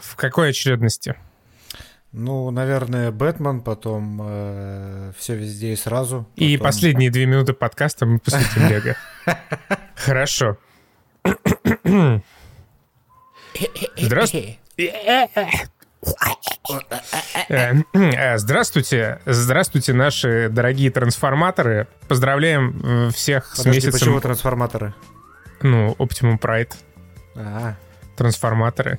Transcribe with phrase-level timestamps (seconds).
[0.00, 1.16] В какой очередности?
[2.12, 6.26] Ну, наверное, Бэтмен, потом э, все везде и сразу.
[6.34, 6.48] Потом...
[6.48, 8.96] И последние две минуты подкаста мы посвятим Лего.
[9.94, 10.58] Хорошо.
[13.96, 14.58] Здравствуйте.
[17.48, 21.88] Э, э, здравствуйте, здравствуйте, наши дорогие трансформаторы.
[22.08, 23.92] Поздравляем э, всех Подожди, с месяцем.
[23.92, 24.94] почему трансформаторы?
[25.62, 26.72] Ну, Optimum Pride.
[27.36, 27.74] А,
[28.16, 28.98] Трансформаторы.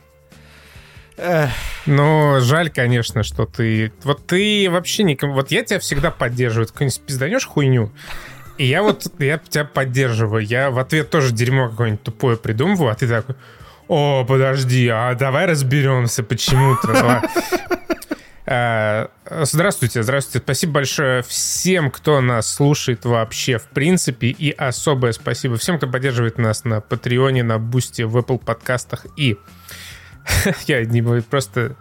[1.86, 3.92] Ну, жаль, конечно, что ты...
[4.04, 5.34] Вот ты вообще никому...
[5.34, 6.68] Вот я тебя всегда поддерживаю.
[6.68, 7.92] Ты какую-нибудь пизданешь хуйню,
[8.58, 10.46] и я вот я тебя поддерживаю.
[10.46, 13.36] Я в ответ тоже дерьмо какое-нибудь тупое придумываю, а ты такой...
[13.88, 16.90] О, подожди, а давай разберемся, почему ты...
[18.44, 19.08] Э,
[19.44, 20.44] Здравствуйте, здравствуйте.
[20.44, 24.28] Спасибо большое всем, кто нас слушает вообще в принципе.
[24.28, 29.38] И особое спасибо всем, кто поддерживает нас на Патреоне, на Бусте, в Apple подкастах и...
[30.68, 31.76] Я не просто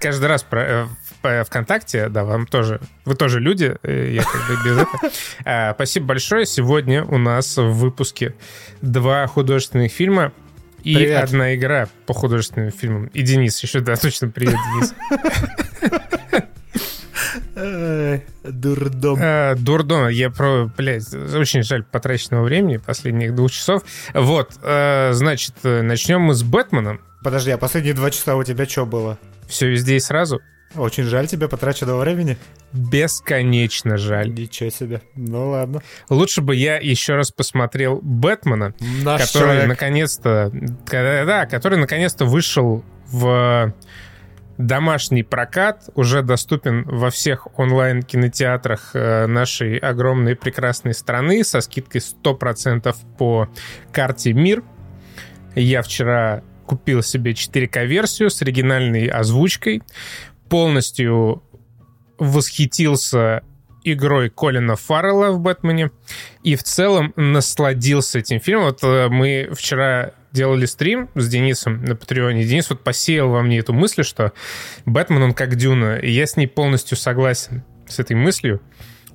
[0.00, 0.86] каждый раз про, э,
[1.22, 5.12] э, ВКонтакте, да, вам тоже, вы тоже люди, э, я как бы без этого.
[5.44, 6.46] А, Спасибо большое.
[6.46, 8.34] Сегодня у нас в выпуске
[8.82, 10.32] два художественных фильма
[10.82, 11.24] и Привет.
[11.24, 13.06] одна игра по художественным фильмам.
[13.08, 14.94] И Денис еще, да, точно, привет, Денис.
[18.44, 19.18] дурдом.
[19.20, 23.82] А, Дурдом, я про, блядь, очень жаль потраченного времени, последних двух часов.
[24.14, 27.00] Вот, значит, начнем мы с Бэтменом.
[27.22, 29.18] Подожди, а последние два часа у тебя что было?
[29.48, 30.40] Все везде и сразу.
[30.74, 32.36] Очень жаль тебе потраченного времени.
[32.72, 34.32] Бесконечно жаль.
[34.34, 35.00] Ничего себе.
[35.14, 35.82] Ну ладно.
[36.10, 39.68] Лучше бы я еще раз посмотрел Бэтмена, Наш который человек.
[39.68, 40.50] наконец-то,
[40.90, 43.72] да, который наконец-то вышел в
[44.58, 52.94] домашний прокат, уже доступен во всех онлайн-кинотеатрах э, нашей огромной прекрасной страны со скидкой 100%
[53.18, 53.48] по
[53.92, 54.62] карте МИР.
[55.54, 59.82] Я вчера купил себе 4К-версию с оригинальной озвучкой,
[60.48, 61.42] полностью
[62.18, 63.42] восхитился
[63.84, 65.90] игрой Колина Фаррелла в «Бэтмене»
[66.42, 68.66] и в целом насладился этим фильмом.
[68.66, 72.44] Вот э, мы вчера делали стрим с Денисом на Патреоне.
[72.44, 74.32] Денис вот посеял во мне эту мысль, что
[74.84, 75.98] Бэтмен, он как Дюна.
[75.98, 78.60] И я с ней полностью согласен с этой мыслью.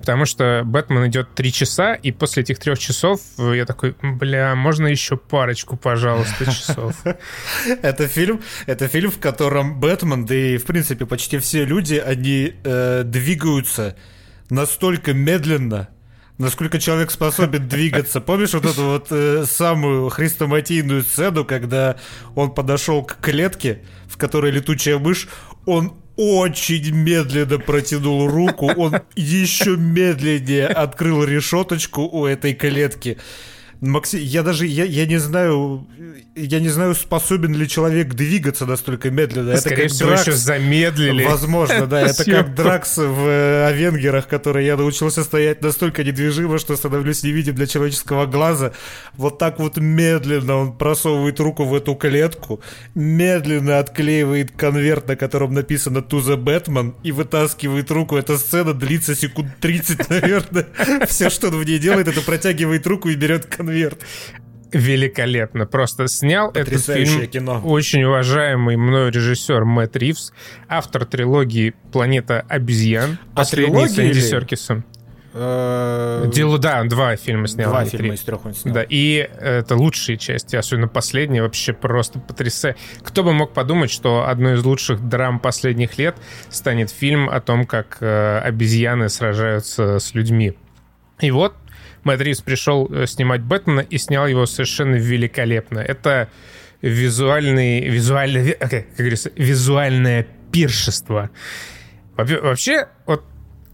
[0.01, 4.55] Потому что Бэтмен идет три часа, и после этих трех часов э, я такой, бля,
[4.55, 6.95] можно еще парочку, пожалуйста, часов.
[7.83, 12.55] Это фильм, это фильм, в котором Бэтмен, да и в принципе почти все люди, они
[12.63, 13.95] э, двигаются
[14.49, 15.89] настолько медленно,
[16.39, 18.21] насколько человек способен двигаться.
[18.21, 21.97] Помнишь вот эту вот э, самую хрестоматийную сцену, когда
[22.33, 25.29] он подошел к клетке, в которой летучая мышь,
[25.67, 33.17] он очень медленно протянул руку, он еще медленнее открыл решеточку у этой клетки.
[33.81, 35.87] Максим, я даже, я, я не знаю,
[36.35, 39.57] я не знаю, способен ли человек двигаться настолько медленно.
[39.57, 40.21] Скорее как всего, Дракс.
[40.21, 41.23] еще замедлили.
[41.23, 42.01] Возможно, да.
[42.01, 47.55] Это как Дракс в э, Авенгерах, который я научился стоять настолько недвижимо, что становлюсь невидим
[47.55, 48.73] для человеческого глаза.
[49.15, 52.61] Вот так вот медленно он просовывает руку в эту клетку,
[52.93, 58.15] медленно отклеивает конверт, на котором написано «To the Batman» и вытаскивает руку.
[58.15, 60.67] Эта сцена длится секунд 30, наверное.
[61.07, 63.70] Все, что он в ней делает, это протягивает руку и берет конверт.
[64.71, 65.65] Великолепно.
[65.65, 67.61] Просто снял этот фильм кино.
[67.63, 70.31] очень уважаемый мною режиссер Мэтт Ривз,
[70.69, 74.85] автор трилогии «Планета обезьян», А последний с Энди или- Серкисом.
[75.33, 77.69] Э, Делу, да, два фильма снял.
[77.71, 78.15] Два фильма три.
[78.15, 78.73] из трех он снял.
[78.75, 82.75] Да, и это лучшие части, особенно последняя, вообще просто потрясая.
[83.01, 86.15] Кто бы мог подумать, что одной из лучших драм последних лет
[86.49, 90.53] станет фильм о том, как э, обезьяны сражаются с людьми.
[91.21, 91.55] И вот
[92.03, 95.79] Мэтт пришел э, снимать Бэтмена и снял его совершенно великолепно.
[95.79, 96.29] Это
[96.81, 101.29] визуальный, визуальный, ви- окей, как говорится, визуальное пиршество.
[102.17, 103.23] Во- Вообще, вот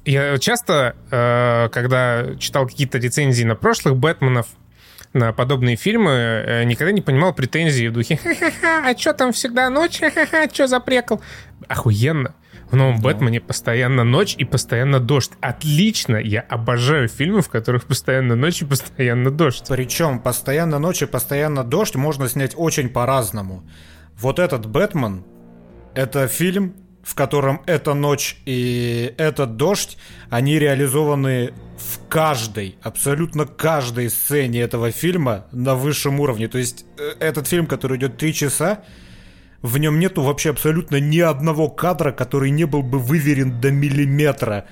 [0.06, 4.48] я часто, э, когда читал какие-то рецензии на прошлых Бэтменов,
[5.14, 9.70] на подобные фильмы, э, никогда не понимал претензии в духе «Ха-ха-ха, а чё там всегда
[9.70, 10.00] ночь?
[10.00, 11.22] Ха-ха-ха, чё за прикол?»
[11.68, 12.36] Охуенно.
[12.70, 15.32] В новом Бэтмене постоянно ночь и постоянно дождь.
[15.40, 16.18] Отлично.
[16.18, 19.64] Я обожаю фильмы, в которых постоянно ночь и постоянно дождь.
[19.70, 23.64] Причем постоянно ночь и постоянно дождь можно снять очень по-разному.
[24.18, 25.24] Вот этот Бэтмен—
[25.96, 26.74] это фильм,
[27.04, 29.98] в котором эта ночь и этот дождь,
[30.30, 36.50] они реализованы в каждой, абсолютно каждой сцене этого фильма на высшем уровне.
[36.50, 38.84] То есть э, этот фильм, который идет три часа,
[39.62, 44.66] в нем нету вообще абсолютно ни одного кадра, который не был бы выверен до миллиметра.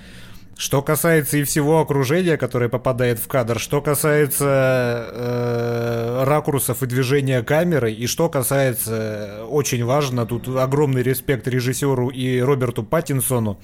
[0.57, 7.43] Что касается и всего окружения, которое попадает в кадр, что касается э, ракурсов и движения
[7.43, 13.59] камеры, и что касается, э, очень важно, тут огромный респект режиссеру и Роберту Паттинсону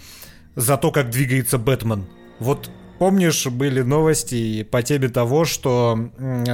[0.55, 2.07] за то, как двигается Бэтмен.
[2.39, 2.69] Вот
[3.01, 6.11] помнишь, были новости по теме того, что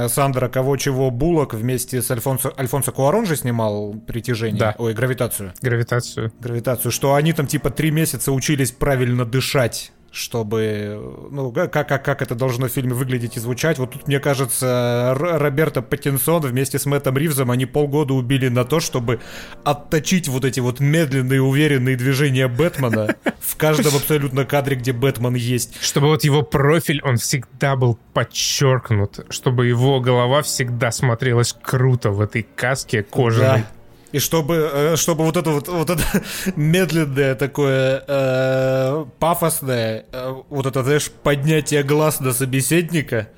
[0.08, 4.74] Сандра Кого-Чего Булок вместе с Альфонсо, Альфонсо Куарон же снимал «Притяжение», да.
[4.78, 5.52] ой, «Гравитацию».
[5.60, 6.32] Гравитацию.
[6.40, 12.22] Гравитацию, что они там типа три месяца учились правильно дышать чтобы, ну, как, как, как
[12.22, 13.78] это должно в фильме выглядеть и звучать.
[13.78, 18.80] Вот тут, мне кажется, Роберто Паттинсон вместе с Мэттом Ривзом, они полгода убили на то,
[18.80, 19.20] чтобы
[19.64, 25.82] отточить вот эти вот медленные, уверенные движения Бэтмена в каждом абсолютно кадре, где Бэтмен есть.
[25.82, 32.20] Чтобы вот его профиль, он всегда был подчеркнут, чтобы его голова всегда смотрелась круто в
[32.20, 33.60] этой каске кожаной.
[33.60, 33.77] Да.
[34.12, 36.02] И чтобы, э, чтобы вот это вот, вот это
[36.56, 43.28] медленное такое э, пафосное, э, вот это, знаешь, поднятие глаз на собеседника,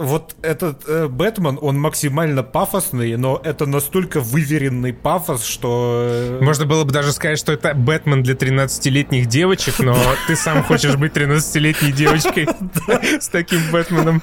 [0.00, 6.06] вот этот э, Бэтмен, он максимально пафосный, но это настолько выверенный пафос, что...
[6.08, 9.94] Э, Можно было бы даже сказать, что это Бэтмен для 13-летних девочек, но
[10.26, 12.48] ты сам хочешь быть 13-летней девочкой
[13.20, 14.22] с таким Бэтменом.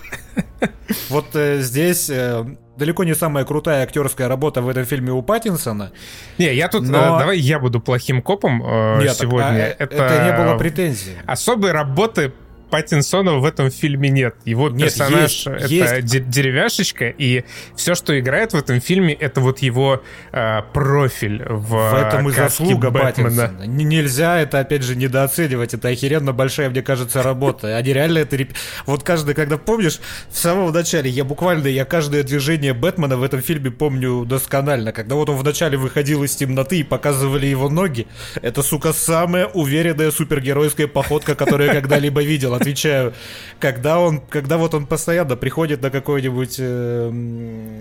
[1.09, 2.45] Вот э, здесь э,
[2.77, 5.91] далеко не самая крутая актерская работа в этом фильме у Паттинсона.
[6.37, 6.83] Не, я тут...
[6.83, 7.17] Но...
[7.17, 9.47] Э, давай я буду плохим копом э, Нет, сегодня.
[9.47, 9.95] А, это...
[9.95, 11.13] это не было претензий.
[11.25, 12.31] Особой работы
[12.69, 14.35] Паттинсона в этом фильме нет.
[14.45, 16.29] Его нет, персонаж есть, это есть.
[16.29, 17.43] деревяшечка, и
[17.75, 22.31] все, что играет в этом фильме, это вот его э, профиль в В этом и
[22.31, 23.29] заслуга Бэтмена.
[23.29, 23.63] Паттинсона.
[23.65, 25.73] Нельзя это, опять же, недооценивать.
[25.73, 27.77] Это охеренно большая, мне кажется, работа.
[27.77, 28.37] Они реально это...
[28.85, 29.99] Вот каждый, когда помнишь,
[30.29, 34.91] в самом начале, я буквально, я каждое движение Бэтмена в этом фильме помню досконально.
[34.91, 38.07] Когда вот он вначале выходил из темноты и показывали его ноги,
[38.41, 43.13] это, сука, самая уверенная супергеройская походка, которую я когда-либо видел отвечаю.
[43.59, 47.11] Когда он, когда вот он постоянно приходит на какое-нибудь э,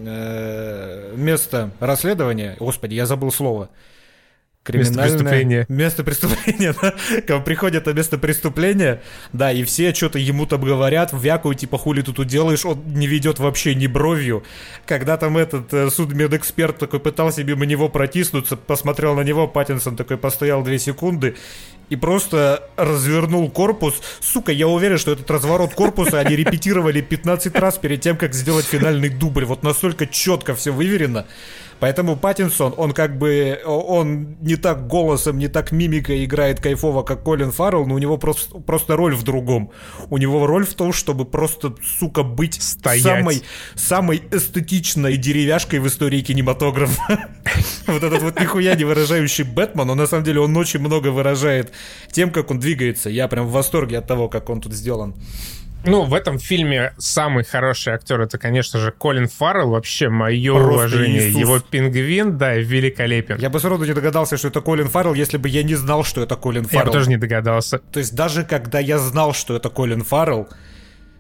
[0.07, 3.71] э, место расследования, господи, я забыл слово.
[4.67, 5.05] Криминальное...
[5.05, 5.67] Место преступления.
[5.69, 6.95] Место преступления, да.
[7.21, 9.01] Когда приходит на место преступления,
[9.33, 13.07] да, и все что-то ему там говорят, вякают, типа, хули ты тут делаешь, он не
[13.07, 14.43] ведет вообще ни бровью.
[14.85, 20.19] Когда там этот э, судмедэксперт такой пытался мимо него протиснуться, посмотрел на него, Паттинсон такой
[20.19, 21.37] постоял две секунды
[21.89, 23.95] и просто развернул корпус.
[24.21, 28.65] Сука, я уверен, что этот разворот корпуса они репетировали 15 раз перед тем, как сделать
[28.65, 29.45] финальный дубль.
[29.45, 31.27] Вот настолько четко все выверено.
[31.79, 37.23] Поэтому Паттинсон, он как бы, он не так голосом, не так мимикой играет кайфово, как
[37.23, 39.71] Колин Фаррелл, но у него просто, просто роль в другом.
[40.09, 43.03] У него роль в том, чтобы просто, сука, быть Стоять.
[43.03, 43.43] самой,
[43.75, 47.29] самой эстетичной деревяшкой в истории кинематографа.
[47.87, 51.73] Вот этот вот нихуя не выражающий Бэтмен, он на самом деле, он очень много выражает
[52.13, 53.11] тем, как он двигается.
[53.11, 55.15] Я прям в восторге от того, как он тут сделан.
[55.87, 59.71] Ну, в этом фильме самый хороший актер это, конечно же, Колин Фаррелл.
[59.71, 61.29] Вообще, мое Просто уважение.
[61.29, 61.41] Иисус.
[61.41, 63.39] Его пингвин, да, великолепен.
[63.39, 66.23] Я бы сразу не догадался, что это Колин Фаррелл, если бы я не знал, что
[66.23, 66.81] это Колин Фаррелл.
[66.81, 67.79] Я бы тоже не догадался.
[67.79, 70.49] То есть даже когда я знал, что это Колин Фаррелл,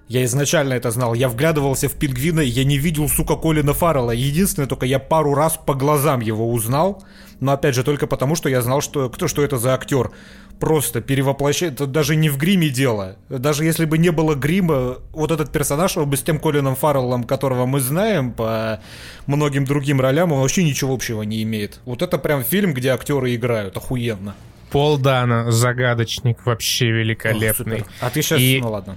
[0.08, 1.14] я изначально это знал.
[1.14, 4.12] Я вглядывался в пингвина, и я не видел, сука, Колина Фаррелла.
[4.12, 7.04] Единственное, только я пару раз по глазам его узнал.
[7.40, 10.10] Но опять же, только потому, что я знал, что, кто, что это за актер
[10.58, 13.16] просто перевоплощает, это даже не в гриме дело.
[13.28, 17.24] Даже если бы не было грима, вот этот персонаж, он бы с тем Колином Фарреллом,
[17.24, 18.80] которого мы знаем по
[19.26, 21.80] многим другим ролям, он вообще ничего общего не имеет.
[21.84, 24.34] Вот это прям фильм, где актеры играют охуенно.
[24.70, 27.82] Пол Дана, загадочник, вообще великолепный.
[27.82, 28.60] Ох, а ты сейчас, И...
[28.60, 28.96] ну ладно.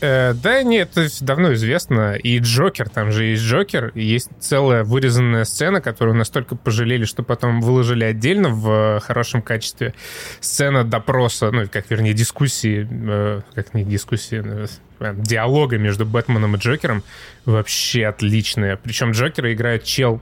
[0.00, 2.14] Э, да нет, это давно известно.
[2.14, 3.92] И Джокер, там же есть Джокер.
[3.94, 9.94] Есть целая вырезанная сцена, которую настолько пожалели, что потом выложили отдельно в хорошем качестве.
[10.40, 16.58] Сцена допроса, ну, как, вернее, дискуссии, э, как не дискуссии, э, диалога между Бэтменом и
[16.58, 17.02] Джокером
[17.44, 18.76] вообще отличная.
[18.76, 20.20] Причем Джокера играет чел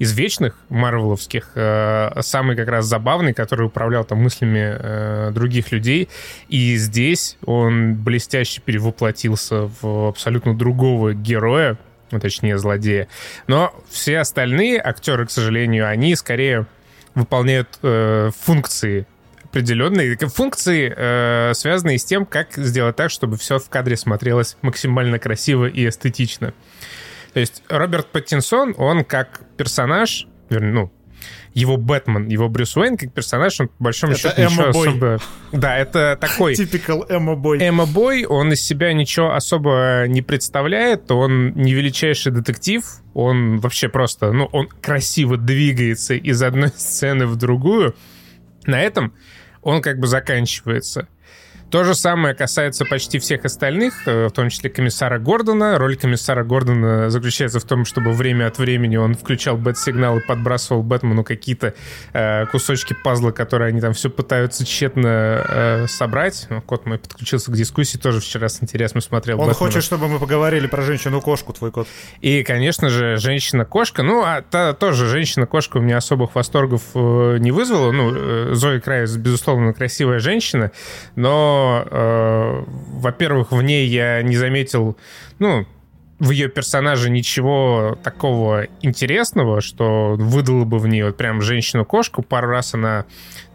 [0.00, 6.08] из вечных марвеловских э, самый как раз забавный, который управлял там мыслями э, других людей.
[6.48, 11.76] И здесь он блестяще перевоплотился в абсолютно другого героя,
[12.10, 13.08] ну, точнее, злодея.
[13.46, 16.66] Но все остальные актеры, к сожалению, они скорее
[17.14, 19.06] выполняют э, функции
[19.50, 25.18] определенные функции, э, связанные с тем, как сделать так, чтобы все в кадре смотрелось максимально
[25.18, 26.54] красиво и эстетично.
[27.32, 30.90] То есть Роберт Паттинсон, он как персонаж, ну,
[31.54, 34.88] его Бэтмен, его Брюс Уэйн как персонаж, он по большому это счету ничего Бой.
[34.88, 35.18] особо...
[35.52, 36.54] Да, это такой...
[36.54, 37.58] Типикал Эмма Бой.
[37.60, 42.84] Эмма Бой, он из себя ничего особо не представляет, он не величайший детектив,
[43.14, 47.94] он вообще просто, ну, он красиво двигается из одной сцены в другую.
[48.66, 49.12] На этом
[49.62, 51.08] он как бы заканчивается.
[51.70, 55.78] То же самое касается почти всех остальных, э, в том числе комиссара Гордона.
[55.78, 60.82] Роль комиссара Гордона заключается в том, чтобы время от времени он включал бэт-сигнал и подбрасывал
[60.82, 61.74] Бэтмену какие-то
[62.12, 66.48] э, кусочки пазла, которые они там все пытаются тщетно э, собрать.
[66.50, 69.40] Ну, кот мой подключился к дискуссии, тоже вчера с интересом смотрел.
[69.40, 69.54] Он Бэтмена.
[69.54, 71.86] хочет, чтобы мы поговорили про женщину-кошку, твой кот.
[72.20, 74.02] И, конечно же, женщина-кошка.
[74.02, 77.92] Ну, а та, тоже женщина-кошка у меня особых восторгов э, не вызвала.
[77.92, 80.72] Ну, э, Зои Крайс, безусловно, красивая женщина,
[81.14, 84.96] но, э, во-первых, в ней я не заметил,
[85.38, 85.66] ну,
[86.20, 92.22] в ее персонаже ничего такого интересного, что выдало бы в ней вот прям женщину-кошку.
[92.22, 93.06] Пару раз она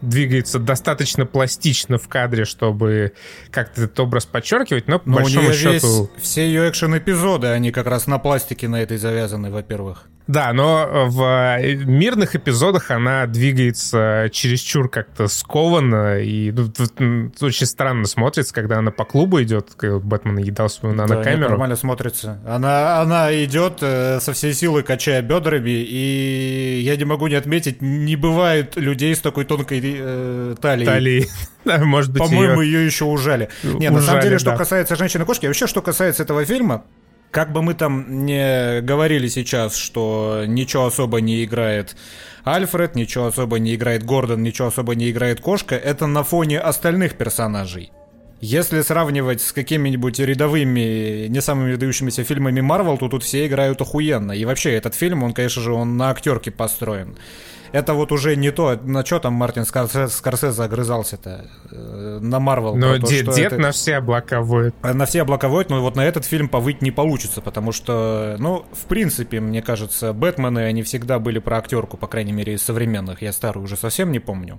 [0.02, 3.12] двигается достаточно пластично в кадре, чтобы
[3.52, 6.10] как-то этот образ подчеркивать, но по Но большому счету...
[6.16, 10.08] весь, все ее экшен-эпизоды, они как раз на пластике на этой завязаны, во-первых.
[10.26, 11.22] Да, но в
[11.60, 18.90] э, мирных эпизодах она двигается чересчур как-то скованно, и ну, очень странно смотрится, когда она
[18.90, 21.50] по клубу идет, как Бэтмен наедал свою Да, нанокамеру.
[21.50, 22.40] нормально смотрится.
[22.46, 27.80] Она, она идет э, со всей силы, качая бедрами, и я не могу не отметить,
[27.80, 30.86] не бывает людей с такой тонкой э, талией.
[30.86, 31.28] Талии.
[31.66, 32.78] Да, может быть, По-моему, ее...
[32.78, 33.48] ее еще ужали.
[33.64, 34.56] Не, на самом Ужали, деле, что да.
[34.56, 36.84] касается женщины-кошки, вообще, что касается этого фильма,
[37.36, 41.94] как бы мы там не говорили сейчас, что ничего особо не играет
[42.44, 47.18] Альфред, ничего особо не играет Гордон, ничего особо не играет Кошка, это на фоне остальных
[47.18, 47.92] персонажей.
[48.40, 54.32] Если сравнивать с какими-нибудь рядовыми, не самыми выдающимися фильмами Марвел, то тут все играют охуенно.
[54.32, 57.18] И вообще, этот фильм, он, конечно же, он на актерке построен.
[57.72, 62.74] Это вот уже не то, на что там Мартин Скорсе- Скорсезе огрызался-то, э, на Марвел.
[62.76, 64.74] Но то, дед, дед это- на все облака воет.
[64.82, 68.64] на все облака воют, но вот на этот фильм повыть не получится, потому что, ну,
[68.72, 73.22] в принципе, мне кажется, Бэтмены, они всегда были про актерку, по крайней мере, из современных.
[73.22, 74.58] Я старую уже совсем не помню.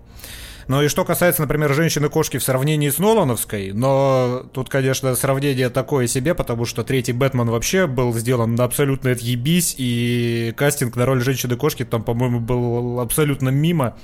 [0.67, 6.07] Но и что касается, например, женщины-кошки в сравнении с Нолановской, но тут, конечно, сравнение такое
[6.07, 11.21] себе, потому что третий Бэтмен вообще был сделан на абсолютно отъебись, и кастинг на роль
[11.21, 13.95] женщины-кошки там, по-моему, был абсолютно мимо.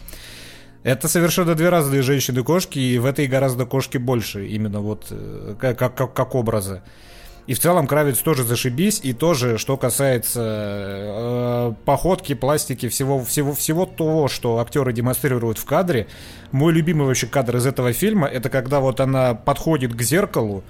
[0.84, 5.80] Это совершенно две разные женщины-кошки, и в этой гораздо кошки больше, именно вот э, как,
[5.80, 6.82] как, как образы.
[7.46, 13.54] И в целом Кравец тоже зашибись, и тоже, что касается э, походки, пластики, всего, всего,
[13.54, 16.08] всего того, что актеры демонстрируют в кадре.
[16.52, 20.64] Мой любимый вообще кадр из этого фильма, это когда вот она подходит к зеркалу,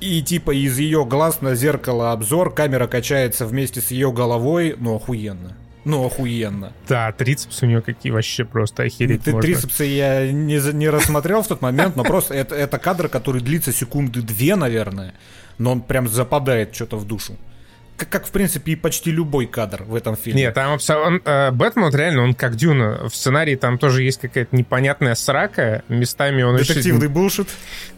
[0.00, 4.94] и типа из ее глаз на зеркало обзор, камера качается вместе с ее головой, ну
[4.94, 5.56] охуенно.
[5.84, 6.72] Ну охуенно.
[6.88, 9.42] Да, трицепсы у нее какие вообще просто охереть Ты можно.
[9.52, 13.40] трицепсы я не, за- не рассмотрел в тот момент, но просто это, это кадр, который
[13.40, 15.14] длится секунды две, наверное,
[15.58, 17.36] но он прям западает что-то в душу.
[17.96, 20.42] Как, как, в принципе, и почти любой кадр в этом фильме.
[20.42, 23.06] Нет, там абсо- он, э, Бэтмен, вот реально, он как Дюна.
[23.10, 25.82] В сценарии там тоже есть какая-то непонятная срака.
[25.88, 27.48] Местами он очень- Детективный булшит.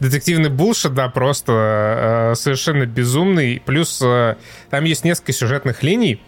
[0.01, 3.63] Детективный булшит, да, просто э, совершенно безумный.
[3.65, 4.35] Плюс э,
[4.71, 6.21] там есть несколько сюжетных линий.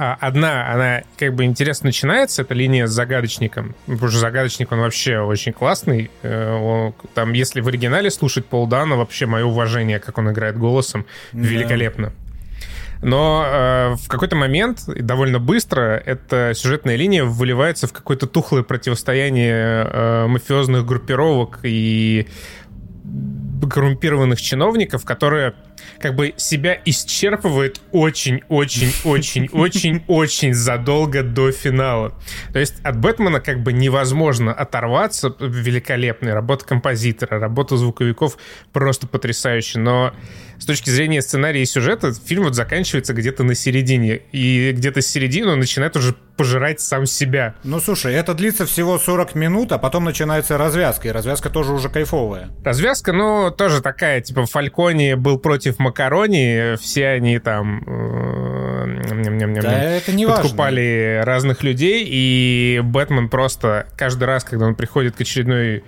[0.00, 3.74] А Одна, она как бы интересно начинается, это линия с загадочником.
[3.86, 6.10] Потому что загадочник, он вообще очень классный.
[6.22, 10.56] Э, он- там, если в оригинале слушать Пол Дана, вообще мое уважение, как он играет
[10.56, 12.12] голосом, великолепно.
[13.02, 19.84] Но э, в какой-то момент, довольно быстро, эта сюжетная линия выливается в какое-то тухлое противостояние
[19.84, 22.28] э, мафиозных группировок и
[23.68, 25.54] коррумпированных чиновников, которые
[26.00, 32.14] как бы себя исчерпывают очень-очень-очень-очень-очень задолго до финала.
[32.52, 35.32] То есть от Бэтмена как бы невозможно оторваться.
[35.40, 38.36] Великолепная работа композитора, работа звуковиков
[38.72, 39.80] просто потрясающая.
[39.80, 40.12] Но
[40.58, 44.20] с точки зрения сценария и сюжета фильм вот заканчивается где-то на середине.
[44.32, 47.54] И где-то с середины он начинает уже пожирать сам себя.
[47.64, 51.88] Ну, слушай, это длится всего 40 минут, а потом начинается развязка, и развязка тоже уже
[51.88, 52.50] кайфовая.
[52.64, 58.68] Развязка, ну, тоже такая, типа, Фалькони был против Макарони, все они там э,
[59.62, 60.42] Да, это не важно.
[60.42, 65.82] подкупали разных людей, и Бэтмен просто каждый раз, когда он приходит к очередной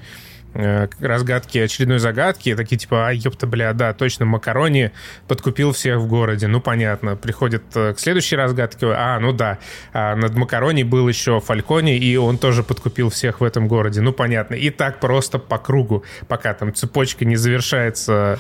[0.55, 4.93] э, к разгадке очередной загадки, такие типа, а, ёпта, бля, да, точно, Макарони
[5.29, 7.17] подкупил всех в городе, ну, понятно.
[7.17, 9.59] Приходит э, к следующей разгадке, а, ну да,
[9.93, 14.13] а над Макарони был еще Фалькони, и он тоже подкупил всех в этом городе, ну,
[14.13, 14.55] понятно.
[14.55, 18.39] И так просто по кругу, пока там цепочка не завершается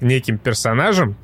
[0.00, 1.16] неким персонажем,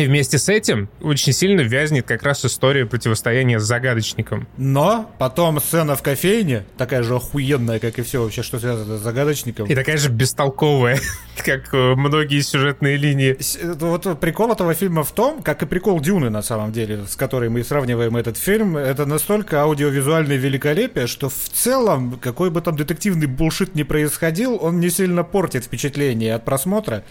[0.00, 4.48] И вместе с этим очень сильно вязнет как раз история противостояния с загадочником.
[4.56, 9.02] Но потом сцена в кофейне, такая же охуенная, как и все вообще, что связано с
[9.02, 9.66] загадочником.
[9.66, 10.98] И такая же бестолковая,
[11.44, 13.36] как э, многие сюжетные линии.
[13.60, 17.14] Э, вот прикол этого фильма в том, как и прикол Дюны на самом деле, с
[17.14, 22.74] которой мы сравниваем этот фильм, это настолько аудиовизуальное великолепие, что в целом, какой бы там
[22.74, 27.04] детективный булшит ни происходил, он не сильно портит впечатление от просмотра.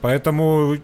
[0.00, 0.76] Поэтому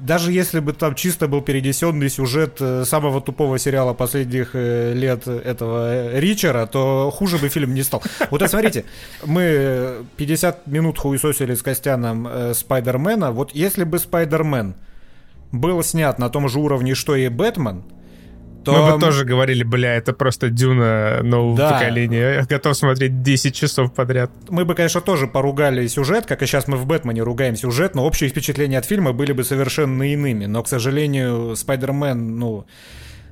[0.00, 5.26] даже если бы там чисто был перенесенный сюжет э, самого тупого сериала последних э, лет
[5.26, 8.02] этого Ричера, то хуже бы фильм не стал.
[8.30, 8.84] Вот смотрите,
[9.24, 13.32] мы 50 минут хуесосили с Костяном э, Спайдермена.
[13.32, 14.74] Вот если бы Спайдермен
[15.52, 17.84] был снят на том же уровне, что и Бэтмен,
[18.64, 18.72] то...
[18.72, 21.72] Мы бы тоже говорили, бля, это просто Дюна нового да.
[21.72, 22.34] поколения.
[22.34, 24.30] Я готов смотреть 10 часов подряд.
[24.48, 28.04] Мы бы, конечно, тоже поругали сюжет, как и сейчас мы в Бэтмене ругаем сюжет, но
[28.04, 30.46] общие впечатления от фильма были бы совершенно иными.
[30.46, 32.66] Но, к сожалению, Спайдермен, ну,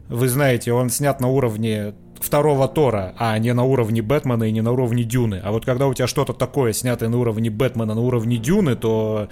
[0.09, 4.61] вы знаете, он снят на уровне второго Тора, а не на уровне Бэтмена и не
[4.61, 5.41] на уровне Дюны.
[5.43, 9.29] А вот когда у тебя что-то такое снятое на уровне Бэтмена, на уровне Дюны, то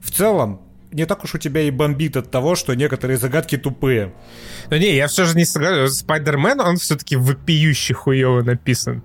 [0.00, 0.60] в целом
[0.92, 4.12] не так уж у тебя и бомбит от того, что некоторые загадки тупые.
[4.70, 5.88] Ну не, я все же не согласен.
[5.88, 9.02] Спайдермен, он все-таки вопиюще хуево написан.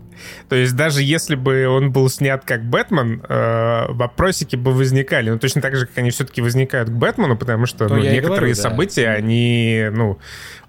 [0.49, 5.29] То есть даже если бы он был снят как Бэтмен, э, вопросики бы возникали.
[5.29, 8.55] Ну точно так же, как они все-таки возникают к Бэтмену, потому что ну, некоторые говорю,
[8.55, 9.13] события, да.
[9.13, 10.19] они ну,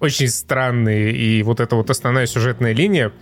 [0.01, 1.13] очень странные.
[1.13, 3.13] И вот эта вот основная сюжетная линия,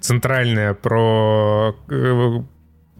[0.00, 2.42] центральная про э,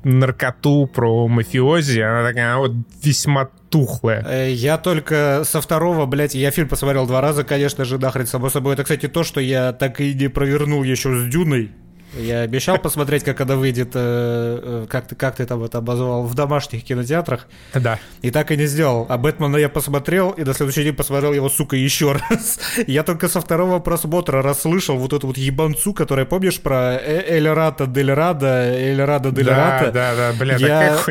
[0.05, 4.25] наркоту, про мафиози, она такая она вот весьма тухлая.
[4.29, 8.51] Э, я только со второго, блядь, я фильм посмотрел два раза, конечно же, нахрен, само
[8.51, 8.75] собой.
[8.75, 11.71] Это, кстати, то, что я так и не провернул еще с Дюной.
[12.15, 16.25] Я обещал посмотреть, как она выйдет, э, э, как ты, как ты там это обозвал,
[16.25, 17.47] в домашних кинотеатрах.
[17.75, 17.99] Да.
[18.23, 19.07] И так и не сделал.
[19.09, 22.59] А Бэтмена я посмотрел, и на следующий день посмотрел его, сука, еще раз.
[22.87, 28.75] Я только со второго просмотра расслышал вот эту вот ебанцу, которая, помнишь, про Эльрата Дельрада,
[28.75, 29.93] Эльрада Дельрата?
[29.93, 30.99] Да, да, да, бля, я.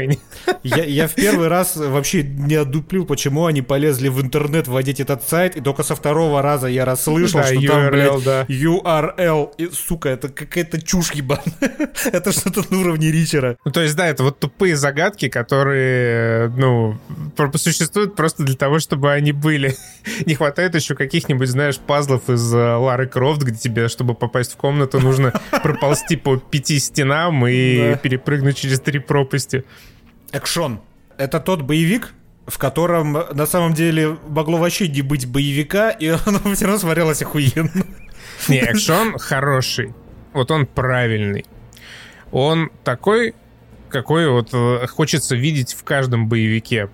[0.64, 5.24] Я, я в первый раз вообще не одуплил, почему они полезли в интернет вводить этот
[5.24, 8.46] сайт, и только со второго раза я расслышал, да, что URL, там, блядь, да.
[8.48, 11.44] URL, и, сука, это какая-то чушь ебаная.
[12.12, 13.58] это что-то на уровне Ричера.
[13.64, 16.98] Ну, то есть, да, это вот тупые загадки, которые, ну,
[17.56, 19.78] существуют просто для того, чтобы они были.
[20.26, 24.58] Не хватает еще каких-нибудь, знаешь, пазлов из э, Лары Крофт, где тебе, чтобы попасть в
[24.58, 29.66] комнату, нужно проползти по пяти стенам и перепрыгнуть через три пропасти.
[30.32, 30.82] Экшон.
[31.18, 32.14] Это тот боевик,
[32.48, 37.22] в котором на самом деле могло вообще не быть боевика, и оно все равно смотрелось
[37.22, 37.86] охуенно.
[38.48, 39.94] Не, экшон хороший
[40.34, 41.46] вот он правильный.
[42.32, 43.34] Он такой,
[43.90, 46.90] какой вот э, хочется видеть в каждом боевике.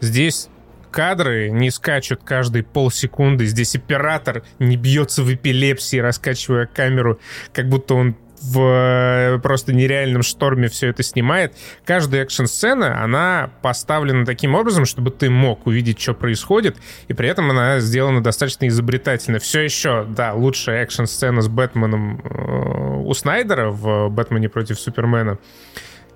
[0.00, 0.48] Здесь
[0.90, 3.46] кадры не скачут каждые полсекунды.
[3.46, 7.20] Здесь оператор не бьется в эпилепсии, раскачивая камеру,
[7.52, 11.54] как будто он в э, просто нереальном шторме все это снимает.
[11.84, 16.76] Каждая экшн-сцена, она поставлена таким образом, чтобы ты мог увидеть, что происходит,
[17.08, 19.38] и при этом она сделана достаточно изобретательно.
[19.38, 25.38] Все еще, да, лучшая экшн-сцена с Бэтменом э, у Снайдера в «Бэтмене против Супермена».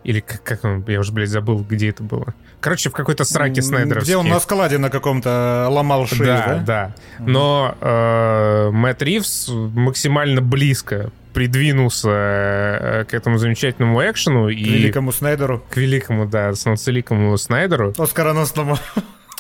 [0.02, 2.34] Или как, как он, я уже, блядь, забыл, где это было.
[2.60, 4.04] Короче, в какой-то сраке Снайдеровской.
[4.04, 6.46] Где он на складе на каком-то ломал шею, да?
[6.46, 6.94] Да, да.
[7.18, 14.48] Но э, Мэтт Ривз максимально близко придвинулся э, к этому замечательному экшену.
[14.48, 14.64] К и...
[14.64, 15.62] великому Снайдеру.
[15.70, 17.92] К великому, да, солнцеликому Снайдеру.
[17.96, 18.78] Оскароносному.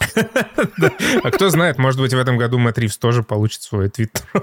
[1.22, 4.22] А кто знает, может быть, в этом году Мэтт Ривз тоже получит свой твиттер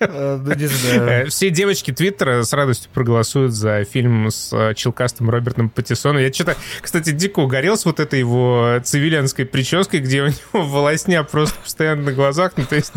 [0.00, 0.54] э.
[0.54, 6.22] Э, все девочки твиттера с радостью проголосуют за фильм с э, челкастым Робертом Паттисоном.
[6.22, 11.22] Я что-то, кстати, дико угорел с вот этой его цивилианской прической, где у него волосня
[11.24, 12.52] просто постоянно на глазах.
[12.56, 12.92] Ну, то есть,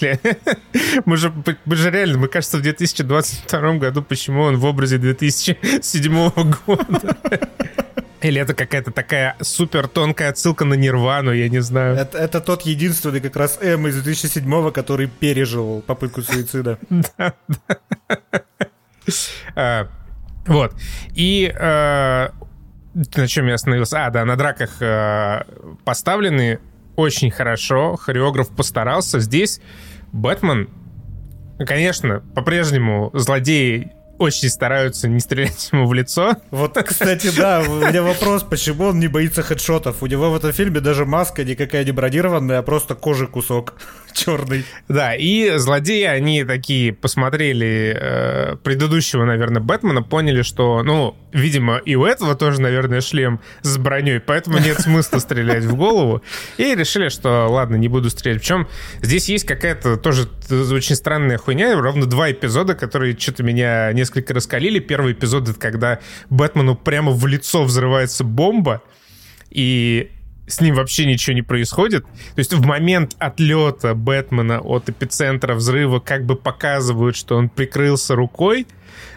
[0.00, 0.18] бля,
[1.04, 1.32] мы же,
[1.64, 6.32] мы же реально, мы, кажется, в 2022 году, почему он в образе 2007
[6.66, 7.16] года.
[8.24, 11.94] Или это какая-то такая супер тонкая отсылка на Нирвану, я не знаю.
[11.94, 16.78] Это, это тот единственный как раз М из 2007-го, который пережил попытку суицида.
[17.18, 17.34] Да,
[19.54, 19.88] а,
[20.46, 20.74] Вот.
[21.14, 22.32] И а,
[22.94, 24.06] на чем я остановился?
[24.06, 25.46] А, да, на драках а,
[25.84, 26.60] поставлены
[26.96, 27.96] очень хорошо.
[27.96, 29.20] Хореограф постарался.
[29.20, 29.60] Здесь
[30.12, 30.70] Бэтмен,
[31.58, 36.36] конечно, по-прежнему злодей очень стараются не стрелять ему в лицо.
[36.50, 40.02] Вот, кстати, да, у меня вопрос, почему он не боится хедшотов?
[40.02, 43.74] У него в этом фильме даже маска никакая не бронированная, а просто кожи кусок.
[44.14, 44.64] Черный.
[44.88, 51.96] Да, и злодеи, они такие посмотрели э, предыдущего, наверное, Бэтмена, поняли, что, ну, видимо, и
[51.96, 56.22] у этого тоже, наверное, шлем с броней, поэтому нет смысла стрелять в голову.
[56.56, 58.40] И решили, что, ладно, не буду стрелять.
[58.40, 58.68] Причем
[59.02, 64.78] здесь есть какая-то тоже очень странная хуйня, ровно два эпизода, которые что-то меня несколько раскалили.
[64.78, 66.00] Первый эпизод— это когда
[66.30, 68.82] Бэтмену прямо в лицо взрывается бомба,
[69.50, 70.10] и
[70.46, 72.04] с ним вообще ничего не происходит.
[72.04, 78.14] То есть в момент отлета Бэтмена от эпицентра взрыва как бы показывают, что он прикрылся
[78.14, 78.66] рукой,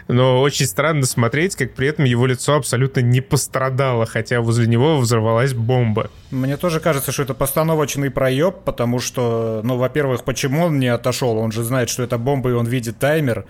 [0.08, 4.98] но очень странно смотреть, как при этом его лицо абсолютно не пострадало, хотя возле него
[4.98, 6.10] взорвалась бомба.
[6.30, 11.36] Мне тоже кажется, что это постановочный проеб, потому что, ну, во-первых, почему он не отошел?
[11.36, 13.44] Он же знает, что это бомба, и он видит таймер.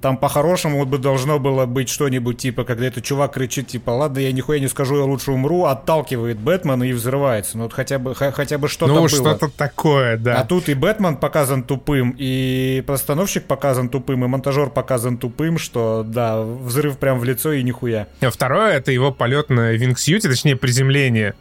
[0.00, 4.32] Там по-хорошему бы должно было быть что-нибудь типа, когда этот чувак кричит, типа, ладно, я
[4.32, 7.56] нихуя не скажу, я лучше умру, отталкивает Бэтмена и взрывается.
[7.58, 9.08] Ну вот хотя бы, хотя бы что-то ну, было.
[9.08, 10.40] что-то такое, да.
[10.40, 16.04] А тут и Бэтмен показан тупым, и постановщик показан тупым, и монтажер показан тупым, что,
[16.06, 18.06] да, взрыв прям в лицо и нихуя.
[18.20, 21.34] А второе, это его полет на вингсьюте, точнее, приземление.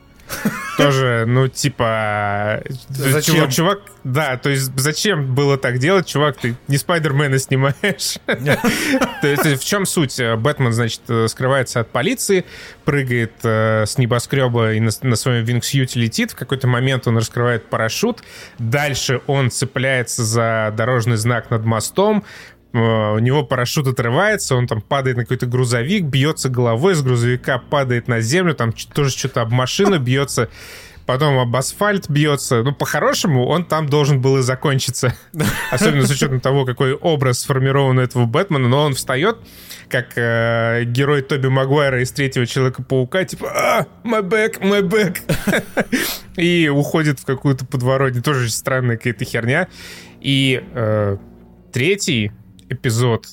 [0.78, 2.64] Тоже, ну, типа...
[2.90, 3.50] Зачем?
[3.50, 8.18] Чувак, да, то есть зачем было так делать, чувак, ты не Спайдермена снимаешь.
[8.26, 10.20] То есть в чем суть?
[10.38, 12.44] Бэтмен, значит, скрывается от полиции,
[12.84, 16.32] прыгает э, с небоскреба и на, своем вингсьюте летит.
[16.32, 18.24] В какой-то момент он раскрывает парашют.
[18.60, 22.26] Дальше он цепляется за дорожный знак над мостом,
[22.74, 28.08] у него парашют отрывается, он там падает на какой-то грузовик, бьется головой с грузовика, падает
[28.08, 30.50] на землю, там тоже что-то об машину бьется,
[31.06, 32.64] потом об асфальт бьется.
[32.64, 35.16] Ну, по-хорошему, он там должен был и закончиться.
[35.72, 38.68] Особенно с учетом того, какой образ сформирован у этого Бэтмена.
[38.68, 39.38] Но он встает,
[39.90, 45.20] как э, герой Тоби Магуайра из третьего Человека-паука, типа «А, my back, my back!»
[46.38, 48.24] И уходит в какую-то подворотню.
[48.24, 49.68] Тоже странная какая-то херня.
[50.22, 51.18] И э,
[51.72, 52.32] третий
[52.74, 53.28] эпизод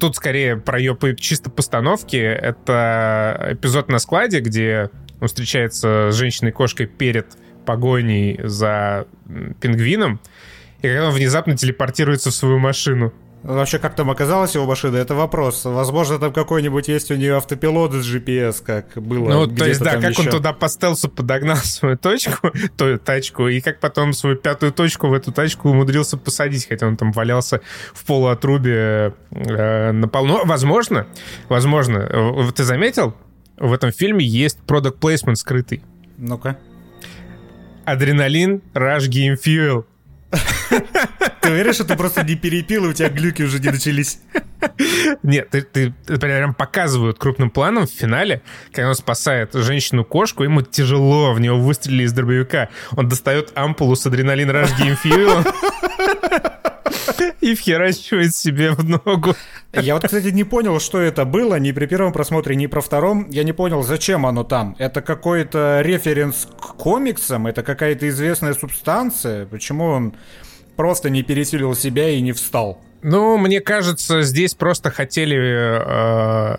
[0.00, 2.16] Тут скорее проебы чисто постановки.
[2.16, 7.26] Это эпизод на складе, где он встречается с женщиной-кошкой перед
[7.64, 9.06] погоней за
[9.60, 10.20] пингвином,
[10.82, 13.12] и когда он внезапно телепортируется в свою машину.
[13.46, 15.64] Вообще, как там оказалась его машина, это вопрос.
[15.64, 19.28] Возможно, там какой-нибудь есть у нее автопилот с GPS, как было.
[19.28, 20.22] Ну, то есть, да, как еще.
[20.22, 25.06] он туда по стелсу подогнал свою точку, ту тачку, и как потом свою пятую точку
[25.06, 27.60] в эту тачку умудрился посадить, хотя он там валялся
[27.94, 30.26] в полуотрубе э, на пол.
[30.26, 31.06] Ну, возможно,
[31.48, 31.98] возможно.
[31.98, 33.14] Э, ты заметил?
[33.58, 35.84] В этом фильме есть продукт плейсмент скрытый.
[36.18, 36.58] Ну-ка.
[37.84, 39.84] Адреналин, Rush Game Fuel.
[41.46, 44.18] Ты уверен, что ты просто не перепил, и у тебя глюки уже не начались?
[45.22, 51.32] Нет, ты, ты, прям показывают крупным планом в финале, когда он спасает женщину-кошку, ему тяжело,
[51.32, 52.68] в него выстрелили из дробовика.
[52.96, 55.46] Он достает ампулу с адреналин Game Fuel
[57.40, 59.36] и вхерачивает себе в ногу.
[59.72, 63.28] Я вот, кстати, не понял, что это было, ни при первом просмотре, ни про втором.
[63.30, 64.74] Я не понял, зачем оно там.
[64.80, 67.46] Это какой-то референс к комиксам?
[67.46, 69.46] Это какая-то известная субстанция?
[69.46, 70.14] Почему он
[70.76, 72.80] просто не пересилил себя и не встал?
[73.02, 75.38] Ну, мне кажется, здесь просто хотели...
[75.38, 76.56] Э,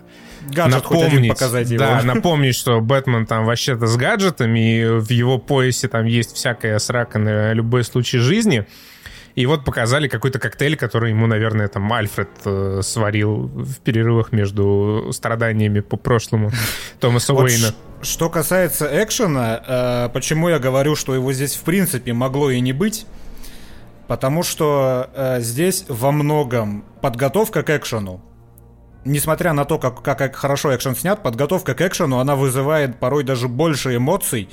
[0.50, 1.78] Гаджет напомнить, показать его.
[1.78, 6.78] да, напомнить, что Бэтмен там вообще-то с гаджетами, и в его поясе там есть всякая
[6.78, 8.66] срака на любой случай жизни.
[9.34, 15.10] И вот показали какой-то коктейль, который ему, наверное, там Альфред э, сварил в перерывах между
[15.12, 16.50] страданиями по прошлому
[17.00, 17.74] Томаса Вот Уэйна.
[18.02, 22.72] Что касается экшена, э, почему я говорю, что его здесь в принципе могло и не
[22.72, 23.06] быть?
[24.08, 28.22] Потому что э, здесь во многом подготовка к экшену.
[29.04, 33.48] Несмотря на то, как, как, хорошо экшен снят, подготовка к экшену, она вызывает порой даже
[33.48, 34.48] больше эмоций,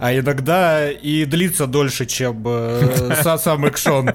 [0.00, 4.12] а иногда и длится дольше, чем э, са- сам экшон.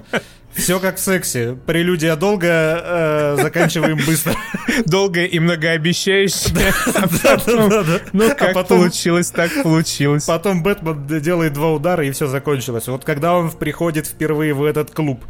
[0.54, 1.56] Все как в сексе.
[1.66, 4.34] Прелюдия долго, э, заканчиваем быстро.
[4.86, 6.72] Долгое и многообещающее.
[7.22, 8.00] Да-да-да.
[8.12, 10.24] Ну, А как потом- получилось, так получилось.
[10.24, 12.86] Потом Бэтмен делает два удара, и все закончилось.
[12.88, 15.24] Вот когда он приходит впервые в этот клуб,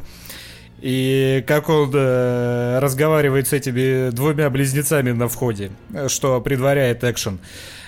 [0.80, 5.70] и как он э, разговаривает с этими двумя близнецами на входе,
[6.08, 7.38] что предваряет экшен.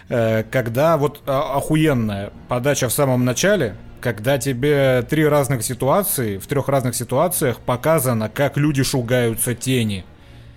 [0.08, 6.46] Э, когда вот а, охуенная подача в самом начале, когда тебе три разных ситуации, в
[6.46, 10.04] трех разных ситуациях показано, как люди шугаются тени.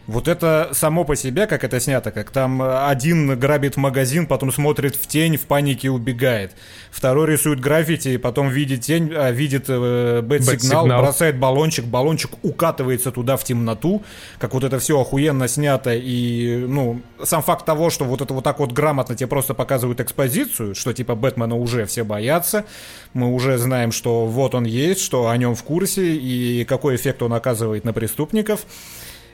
[0.10, 4.95] Вот это само по себе, как это снято, как там один грабит магазин, потом смотрит
[4.95, 6.54] в тень, в панике убегает.
[6.89, 11.02] Второй рисует граффити, потом видит тень, а, видит э, бэт-сигнал, Бэт-сигнал.
[11.04, 14.02] бросает баллончик, баллончик укатывается туда в темноту,
[14.39, 18.43] как вот это все охуенно снято, и, ну, сам факт того, что вот это вот
[18.43, 22.65] так вот грамотно тебе просто показывают экспозицию, что типа Бэтмена уже все боятся,
[23.13, 27.22] мы уже знаем, что вот он есть, что о нем в курсе, и какой эффект
[27.22, 28.62] он оказывает на преступников.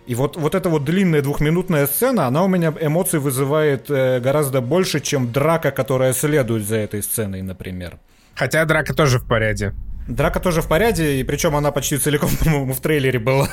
[0.08, 4.62] И вот, вот эта вот длинная двухминутная сцена, она у меня эмоций вызывает э, гораздо
[4.62, 7.98] больше, чем драка, которая следует за этой сценой, например.
[8.36, 9.74] Хотя драка тоже в порядке.
[10.08, 13.50] Драка тоже в порядке, и причем она почти целиком, по-моему, в трейлере была.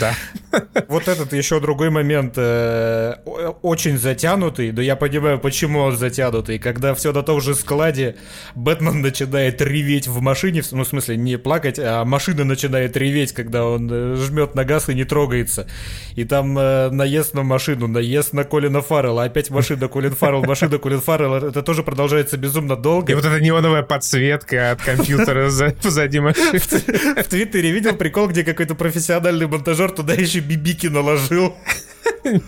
[0.00, 0.14] Да.
[0.88, 3.14] Вот этот еще другой момент э,
[3.62, 6.58] очень затянутый, но я понимаю, почему он затянутый.
[6.58, 8.16] Когда все на том же складе,
[8.56, 13.64] Бэтмен начинает реветь в машине, ну, в смысле, не плакать, а машина начинает реветь, когда
[13.64, 15.68] он э, жмет на газ и не трогается.
[16.16, 20.78] И там э, наезд на машину, наезд на Колина Фаррелла, опять машина Колин Фаррелл, машина
[20.78, 21.34] Колин Фаррелл.
[21.36, 23.12] Это тоже продолжается безумно долго.
[23.12, 26.58] И вот эта неоновая подсветка от компьютера за- позади машины.
[26.58, 31.54] В Твиттере видел прикол, где какой-то профессиональный монтажер туда еще бибики наложил.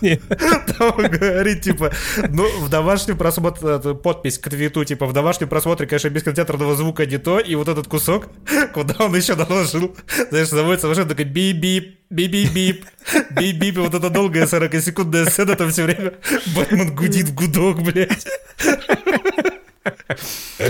[0.01, 0.21] Нет.
[0.77, 1.91] Там говорит, типа,
[2.29, 6.75] ну, в домашнем просмотре, это подпись к твиту, типа, в домашнем просмотре, конечно, без кинотеатрного
[6.75, 8.27] звука не то, и вот этот кусок,
[8.73, 9.95] куда он еще наложил,
[10.29, 12.85] знаешь, заводится машина, такой бип-бип, бип-бип-бип,
[13.31, 16.13] бип-бип, и вот эта долгая 40-секундная сцена, там все время
[16.55, 18.27] Бэтмен гудит в гудок, блядь.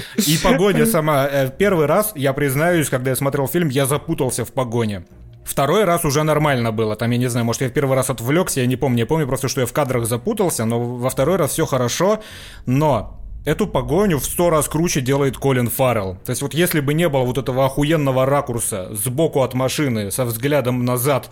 [0.18, 1.28] И погоня сама.
[1.28, 5.06] Э, Первый раз, я признаюсь, когда я смотрел фильм, я запутался в погоне.
[5.44, 6.96] Второй раз уже нормально было.
[6.96, 9.00] Там, я не знаю, может, я в первый раз отвлекся, я не помню.
[9.00, 12.22] Я помню просто, что я в кадрах запутался, но во второй раз все хорошо.
[12.66, 16.18] Но эту погоню в сто раз круче делает Колин Фаррелл.
[16.26, 20.24] То есть вот если бы не было вот этого охуенного ракурса сбоку от машины со
[20.24, 21.30] взглядом назад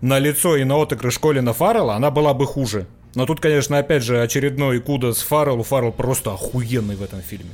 [0.00, 2.86] на лицо и на отыгрыш Колина Фаррелла, она была бы хуже.
[3.14, 5.62] Но тут, конечно, опять же, очередной кудос Фарреллу.
[5.62, 7.50] Фаррелл просто охуенный в этом фильме.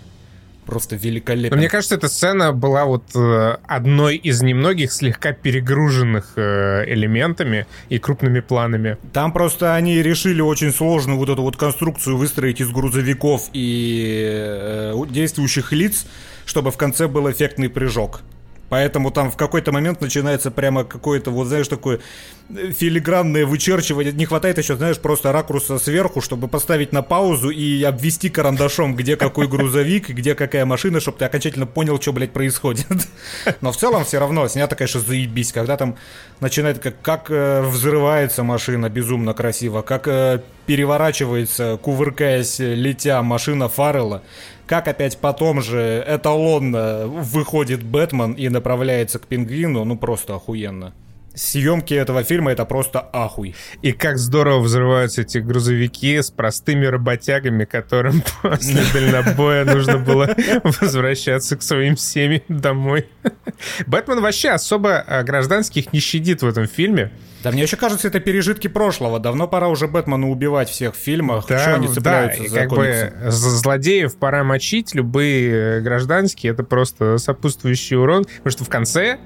[0.66, 1.59] Просто Но великолепный.
[1.59, 7.98] мне кажется, эта сцена была вот э, одной из немногих слегка перегруженных э, элементами и
[7.98, 8.96] крупными планами.
[9.12, 14.94] Там просто они решили очень сложную вот эту вот конструкцию выстроить из грузовиков и э,
[15.11, 16.07] действующих лиц,
[16.46, 18.22] чтобы в конце был эффектный прыжок.
[18.68, 22.00] Поэтому там в какой-то момент начинается прямо какое-то, вот знаешь, такое
[22.48, 24.12] э, филигранное вычерчивание.
[24.12, 29.16] Не хватает еще, знаешь, просто ракурса сверху, чтобы поставить на паузу и обвести карандашом, где
[29.16, 32.87] какой грузовик, где какая машина, чтобы ты окончательно понял, что, блядь, происходит.
[33.61, 35.53] Но в целом все равно снято, конечно, заебись.
[35.53, 35.96] Когда там
[36.40, 44.22] начинает, как, как э, взрывается машина безумно красиво, как э, переворачивается, кувыркаясь, летя машина Фаррелла,
[44.66, 50.94] как опять потом же эталонно выходит Бэтмен и направляется к пингвину, ну просто охуенно.
[51.35, 53.57] Съемки этого фильма это просто ахуй.
[53.83, 61.57] И как здорово взрываются эти грузовики с простыми работягами, которым после дальнобоя нужно было возвращаться
[61.57, 63.09] к своим семьям домой.
[63.87, 67.11] Бэтмен вообще особо а, гражданских не щадит в этом фильме.
[67.44, 69.20] Да мне еще кажется, это пережитки прошлого.
[69.20, 71.46] Давно пора уже Бэтмену убивать всех в фильмах.
[71.46, 73.30] Чё они да, цепляются и за как бы комиксы?
[73.30, 78.24] з- злодеев пора мочить, любые э, гражданские, это просто сопутствующий урон.
[78.24, 79.18] Потому что в конце,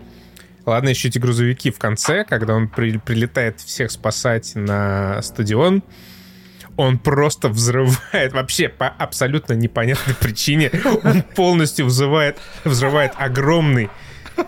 [0.67, 5.85] ладно, еще эти грузовики в конце, когда он при- прилетает всех спасать на стадион,
[6.77, 10.71] он просто взрывает, вообще по абсолютно непонятной причине,
[11.05, 13.91] он полностью взрывает, взрывает огромный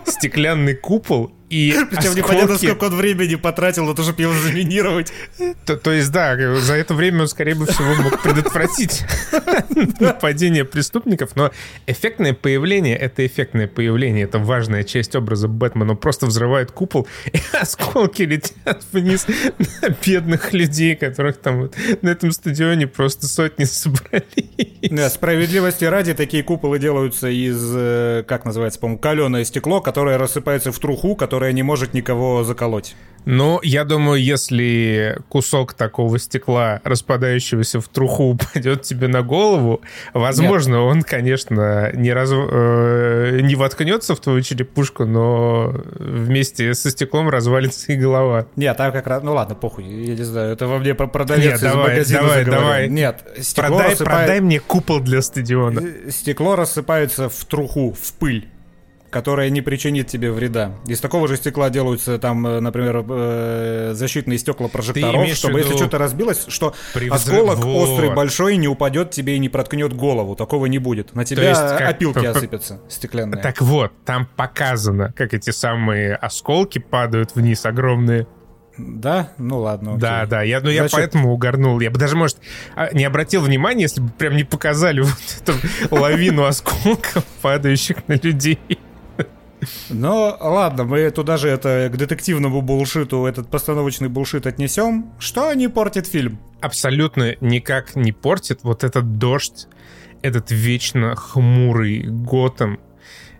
[0.05, 5.11] стеклянный купол и Причем непонятно, сколько он времени потратил на то, чтобы его заминировать.
[5.65, 9.03] то, то есть, да, за это время он, скорее бы всего, мог предотвратить
[9.99, 11.51] нападение преступников, но
[11.87, 15.91] эффектное появление— это эффектное появление, это важная часть образа Бэтмена.
[15.91, 19.27] Он просто взрывает купол, и осколки летят вниз
[19.81, 24.89] на бедных людей, которых там вот на этом стадионе просто сотни собрались.
[24.89, 30.71] Да, справедливости ради, такие куполы делаются из, э, как называется, по-моему, каленое стекло, которое рассыпается
[30.71, 32.95] в труху, которое не может никого заколоть.
[33.25, 39.81] Но я думаю, если кусок такого стекла, распадающегося в труху, упадет тебе на голову,
[40.13, 42.31] возможно, он, конечно, не, раз...
[42.33, 48.45] э, не воткнется в твою черепушку, но вместе со стеклом развалится и голова.
[48.55, 51.43] Нет, там как раз, ну ладно, похуй, я не знаю, это во мне про- продавец
[51.45, 52.61] Нет, из давай, магазина давай, заговорил.
[52.63, 52.89] давай.
[52.89, 55.79] Нет, стекло, Продай, рассыпает- продай мне купол для стадиона.
[55.79, 58.47] э, стекло рассыпается в труху, в пыль
[59.11, 60.71] которая не причинит тебе вреда.
[60.87, 65.97] Из такого же стекла делаются там, э, например, э, защитные стекла прожекторов, чтобы если что-то
[65.97, 67.89] разбилось, что при осколок Вот.
[67.89, 70.35] острый большой не упадет тебе и не проткнет голову.
[70.35, 71.13] Такого не будет.
[71.13, 73.41] На тебя есть как- опилки осыпятся стеклянные.
[73.41, 78.27] Так вот, там показано, как эти самые осколки падают вниз огромные.
[78.77, 79.33] Да?
[79.37, 79.91] Ну ладно.
[79.91, 80.01] Окей.
[80.01, 80.41] Да, да.
[80.41, 81.79] Я, ну, я поэтому угорнул.
[81.81, 82.37] Я бы даже, может,
[82.75, 85.53] а, не обратил внимания, если бы прям не показали вот эту
[85.93, 88.59] лавину осколков, падающих на людей.
[89.89, 95.11] Ну, ладно, мы туда же это к детективному булшиту, этот постановочный булшит отнесем.
[95.19, 96.39] Что не портит фильм?
[96.61, 98.59] Абсолютно никак не портит.
[98.63, 99.67] Вот этот дождь,
[100.21, 102.79] этот вечно хмурый Готэм,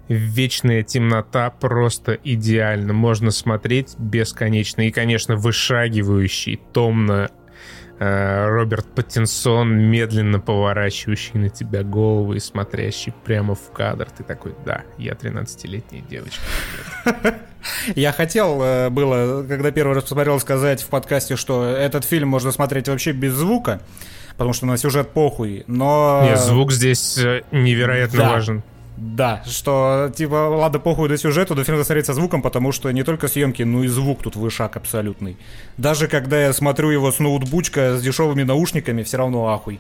[0.08, 2.94] вечная темнота просто идеально.
[2.94, 4.88] Можно смотреть бесконечно.
[4.88, 7.32] И, конечно, вышагивающий, томно
[8.04, 14.08] Роберт Паттинсон, медленно поворачивающий на тебя голову и смотрящий прямо в кадр.
[14.10, 16.42] Ты такой, да, я 13-летняя девочка.
[17.96, 22.52] Я хотел э, было, когда первый раз посмотрел, сказать в подкасте, что этот фильм можно
[22.52, 23.82] смотреть вообще без звука,
[24.32, 26.22] потому что на сюжет похуй, но...
[26.24, 28.30] Нет, звук здесь э, невероятно да.
[28.32, 28.64] важен.
[29.04, 33.02] Да, что, типа, ладно, похуй до сюжету, до фильма смотреть со звуком, потому что не
[33.02, 35.38] только съемки, но и звук тут вышаг абсолютный.
[35.78, 39.80] Даже когда я смотрю его с ноутбучка, с дешевыми наушниками, все равно ахуй.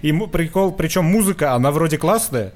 [0.00, 2.54] И прикол, причем музыка, она вроде классная,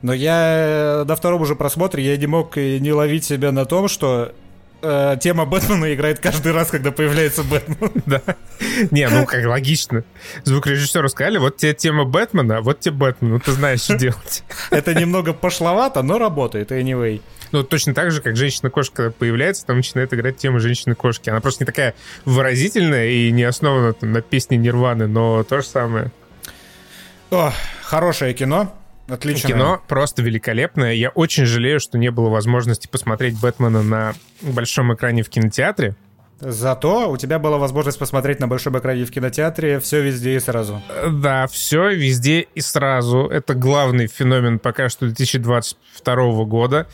[0.00, 4.32] но я до второго же просмотра я не мог не ловить себя на том, что
[4.82, 7.90] э, тема Бэтмена играет каждый раз, когда появляется Бэтмен.
[8.06, 8.22] Да.
[8.90, 10.04] Не, ну как логично.
[10.44, 14.42] Звукорежиссеру сказали, вот тебе тема Бэтмена, вот тебе Бэтмен, ну ты знаешь, что делать.
[14.70, 17.20] Это немного пошловато, но работает, anyway.
[17.52, 21.30] Ну, точно так же, как женщина-кошка появляется, там начинает играть тема женщины-кошки.
[21.30, 25.66] Она просто не такая выразительная и не основана там, на песне Нирваны, но то же
[25.66, 26.12] самое.
[27.30, 28.72] О, хорошее кино.
[29.10, 29.48] Отлично.
[29.48, 30.92] Кино просто великолепное.
[30.92, 35.96] Я очень жалею, что не было возможности посмотреть Бэтмена на большом экране в кинотеатре.
[36.40, 40.82] Зато у тебя была возможность посмотреть на большом экране в кинотеатре все везде и сразу.
[41.10, 43.26] Да, все везде и сразу.
[43.26, 46.86] Это главный феномен пока что 2022 года.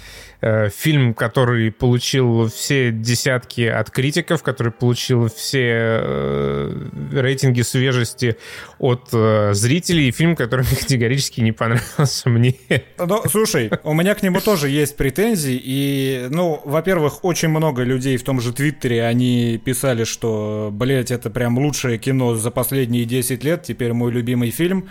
[0.42, 8.37] Э, фильм, который получил все десятки от критиков, который получил все э, рейтинги свежести
[8.79, 12.55] от э, зрителей, и фильм, который категорически не понравился мне.
[12.99, 18.18] Ну, слушай, у меня к нему тоже есть претензии, и, ну, во-первых, очень много людей
[18.18, 23.42] в том же Твиттере, они писали, что, блядь, это прям лучшее кино за последние 10
[23.42, 24.90] лет, теперь мой любимый фильм.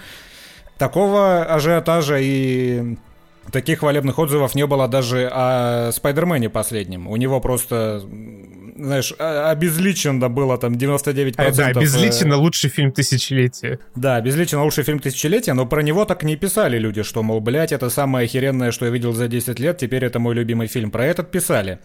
[0.80, 2.98] Такого ажиотажа и
[3.52, 7.08] Таких хвалебных отзывов не было даже о Спайдермене последнем.
[7.08, 8.02] У него просто,
[8.76, 11.34] знаешь, обезличено было там 99%.
[11.38, 13.80] А, да, обезличенно лучший фильм тысячелетия.
[13.96, 17.72] Да, обезличенно лучший фильм тысячелетия, но про него так не писали люди, что, мол, блядь,
[17.72, 20.90] это самое охеренное, что я видел за 10 лет, теперь это мой любимый фильм.
[20.92, 21.80] Про этот писали.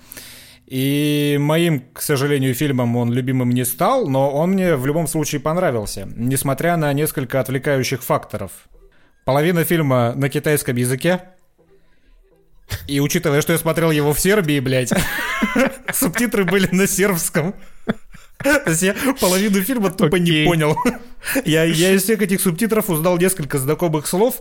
[0.67, 5.41] И моим, к сожалению, фильмом он любимым не стал, но он мне в любом случае
[5.41, 8.53] понравился, несмотря на несколько отвлекающих факторов.
[9.25, 11.23] Половина фильма на китайском языке,
[12.87, 14.93] и учитывая, что я смотрел его в Сербии, блядь,
[15.93, 17.55] субтитры были на сербском.
[18.43, 20.77] То есть я половину фильма тупо не понял.
[21.45, 24.41] Я, я из всех этих субтитров узнал несколько знакомых слов,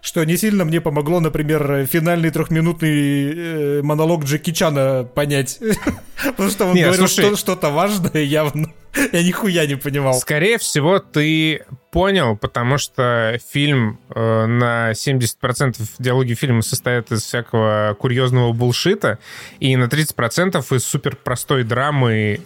[0.00, 5.58] что не сильно мне помогло, например, финальный трехминутный э, монолог Джеки Чана понять.
[6.24, 8.72] Потому что он говорил слушай, что-то важное явно.
[9.12, 10.14] Я нихуя не понимал.
[10.14, 17.96] Скорее всего, ты понял, потому что фильм э, на 70% диалоги фильма состоят из всякого
[17.98, 19.18] курьезного булшита,
[19.60, 22.40] и на 30% из супер простой драмы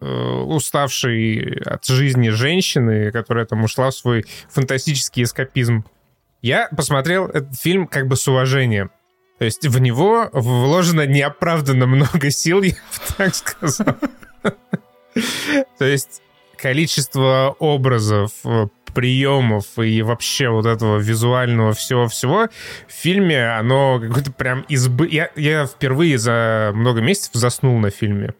[0.00, 5.84] э, уставшей от жизни женщины, которая там ушла в свой фантастический эскапизм.
[6.44, 8.90] Я посмотрел этот фильм как бы с уважением.
[9.38, 13.96] То есть в него вложено неоправданно много сил, я бы так сказал.
[15.78, 16.20] То есть
[16.58, 18.32] количество образов,
[18.92, 22.48] приемов и вообще вот этого визуального всего-всего
[22.88, 25.08] в фильме, оно какое-то прям избы...
[25.10, 28.34] Я, я впервые за много месяцев заснул на фильме.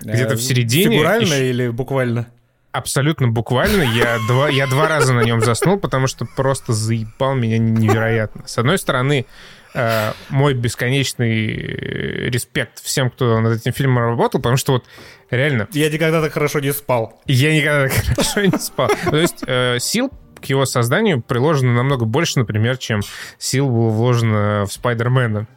[0.00, 0.96] Где-то в середине.
[0.96, 1.48] Фигурально еще...
[1.50, 2.26] или буквально?
[2.72, 3.82] Абсолютно буквально.
[3.82, 8.46] Я два, я два раза на нем заснул, потому что просто заебал меня невероятно.
[8.46, 9.26] С одной стороны,
[9.74, 11.46] э, мой бесконечный
[12.30, 14.84] респект всем, кто над этим фильмом работал, потому что вот
[15.30, 15.66] реально...
[15.72, 17.20] Я никогда так хорошо не спал.
[17.26, 18.88] Я никогда так хорошо не спал.
[19.10, 23.00] То есть э, сил к его созданию приложено намного больше, например, чем
[23.38, 25.48] сил было вложено в Спайдермена.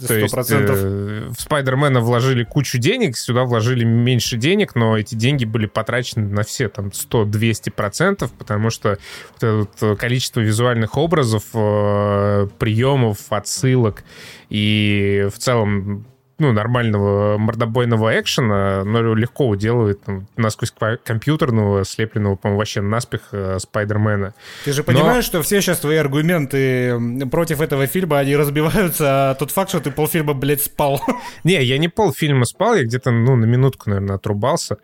[0.00, 0.06] 100%.
[0.06, 5.44] То есть э, в Спайдермена вложили кучу денег, сюда вложили меньше денег, но эти деньги
[5.44, 11.44] были потрачены на все там 100-200%, потому что вот это вот э, количество визуальных образов,
[11.54, 14.04] э, приемов, отсылок
[14.48, 16.06] и в целом
[16.38, 20.72] ну, нормального мордобойного экшена, но легко уделывает там, насквозь
[21.04, 24.34] компьютерного, слепленного, по-моему, вообще наспех э, Спайдермена.
[24.64, 25.22] Ты же понимаешь, но...
[25.22, 29.90] что все сейчас твои аргументы против этого фильма, они разбиваются, а тот факт, что ты
[29.90, 31.00] полфильма, блядь, спал.
[31.44, 34.78] Не, я не полфильма спал, я где-то, ну, на минутку, наверное, отрубался.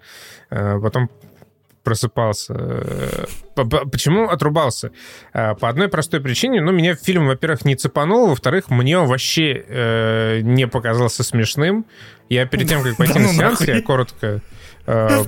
[0.50, 1.08] Э, потом
[1.84, 2.54] просыпался.
[2.56, 3.26] Э,
[3.92, 4.90] почему отрубался?
[5.32, 6.60] Э, по одной простой причине.
[6.60, 11.86] Ну, меня фильм, во-первых, не цепанул, во-вторых, мне он вообще э, не показался смешным.
[12.28, 14.40] Я перед тем, как пойти на ну сеанс, я коротко
[14.86, 15.24] э,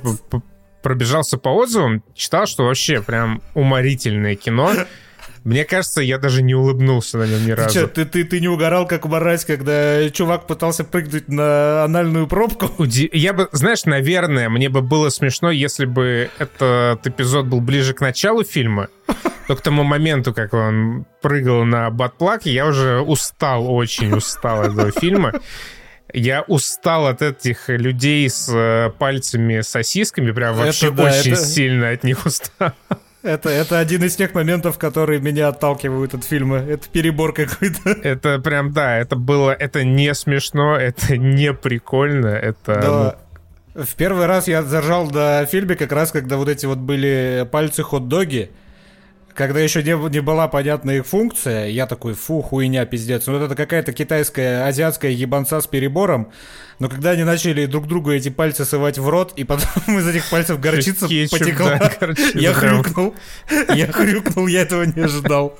[0.82, 4.72] пробежался по отзывам, читал, что вообще прям уморительное кино.
[5.46, 7.68] Мне кажется, я даже не улыбнулся на нем ни разу.
[7.68, 12.26] Ты, что, ты, ты, ты не угорал, как мразь, когда чувак пытался прыгнуть на анальную
[12.26, 12.68] пробку?
[12.84, 18.00] Я бы, знаешь, наверное, мне бы было смешно, если бы этот эпизод был ближе к
[18.00, 18.88] началу фильма.
[19.48, 24.72] Но к тому моменту, как он прыгал на батплак, я уже устал, очень устал от
[24.72, 25.32] этого фильма.
[26.12, 31.44] Я устал от этих людей с э, пальцами сосисками, прям вообще это, да, очень это...
[31.44, 32.72] сильно от них устал.
[33.26, 36.58] Это, это один из тех моментов, которые меня отталкивают от фильма.
[36.58, 37.90] Это перебор какой-то.
[37.90, 42.74] Это прям, да, это было, это не смешно, это не прикольно, это...
[42.74, 43.16] Да.
[43.74, 43.82] Ну...
[43.84, 47.82] В первый раз я заржал до фильма как раз, когда вот эти вот были пальцы
[47.82, 48.50] хот-доги
[49.36, 53.26] когда еще не, не была понятна их функция, я такой, фу, хуйня, пиздец.
[53.26, 56.32] Ну, вот это какая-то китайская, азиатская ебанца с перебором.
[56.78, 59.68] Но когда они начали друг другу эти пальцы сывать в рот, и потом
[59.98, 61.78] из этих пальцев горчица потекла,
[62.34, 63.14] я хрюкнул.
[63.74, 65.58] Я хрюкнул, я этого не ожидал.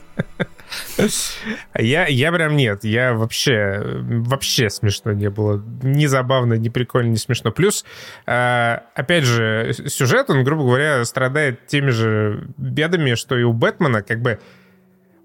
[1.79, 5.63] Я, я прям нет, я вообще, вообще смешно не было.
[5.83, 7.53] Ни забавно, ни прикольно, ни смешно.
[7.53, 7.85] Плюс,
[8.27, 14.03] э, опять же, сюжет, он, грубо говоря, страдает теми же бедами, что и у Бэтмена,
[14.03, 14.41] как бы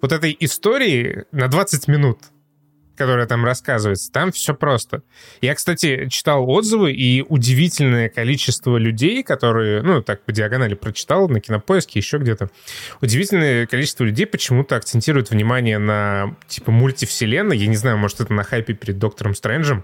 [0.01, 2.19] вот этой истории на 20 минут
[3.01, 5.01] которая там рассказывается, там все просто.
[5.41, 11.39] Я, кстати, читал отзывы, и удивительное количество людей, которые, ну, так по диагонали прочитал на
[11.39, 12.51] Кинопоиске, еще где-то,
[13.01, 17.57] удивительное количество людей почему-то акцентируют внимание на, типа, мультивселенной.
[17.57, 19.83] Я не знаю, может, это на хайпе перед Доктором Стрэнджем.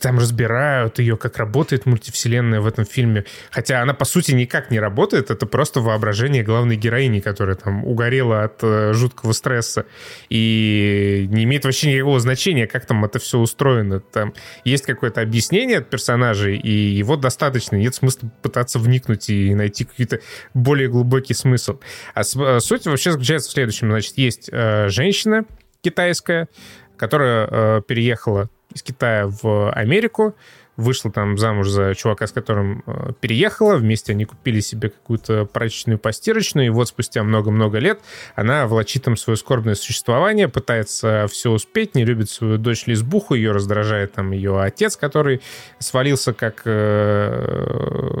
[0.00, 3.26] Там разбирают ее, как работает мультивселенная в этом фильме.
[3.50, 5.30] Хотя она, по сути, никак не работает.
[5.30, 9.84] Это просто воображение главной героини, которая там угорела от э, жуткого стресса
[10.30, 14.00] и не имеет вообще никакого значения, как там это все устроено.
[14.00, 14.34] Там
[14.64, 17.76] есть какое-то объяснение от персонажей, и его достаточно.
[17.76, 20.20] Нет смысла пытаться вникнуть и найти какой-то
[20.54, 21.78] более глубокий смысл.
[22.14, 23.90] А, а суть вообще заключается в следующем.
[23.90, 25.44] Значит, есть э, женщина
[25.82, 26.48] китайская,
[26.96, 30.36] которая э, переехала из Китая в Америку,
[30.76, 35.98] вышла там замуж за чувака, с которым э, переехала, вместе они купили себе какую-то прачечную
[35.98, 38.00] постирочную, и вот спустя много-много лет
[38.34, 43.52] она влачит там свое скорбное существование, пытается все успеть, не любит свою дочь Лизбуху, ее
[43.52, 45.40] раздражает там ее отец, который
[45.78, 46.62] свалился как...
[46.64, 48.16] Э,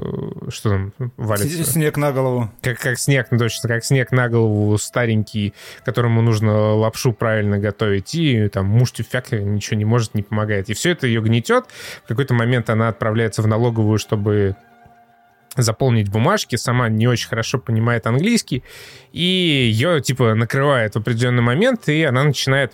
[0.48, 1.64] что там валится?
[1.64, 2.50] Снег на голову.
[2.62, 5.54] Как, как снег, ну, точно, как снег на голову старенький,
[5.84, 10.70] которому нужно лапшу правильно готовить, и там муж тюфяк ничего не может, не помогает.
[10.70, 11.66] И все это ее гнетет.
[12.04, 14.56] В какой-то момент момент она отправляется в налоговую, чтобы
[15.56, 18.62] заполнить бумажки, сама не очень хорошо понимает английский,
[19.12, 22.72] и ее, типа, накрывает в определенный момент, и она начинает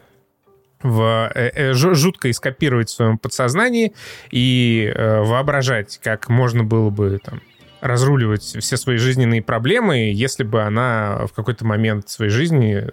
[0.82, 3.94] в, э, э, жутко ископировать в своем подсознании
[4.30, 7.40] и э, воображать, как можно было бы там
[7.82, 12.86] разруливать все свои жизненные проблемы, если бы она в какой-то момент своей жизни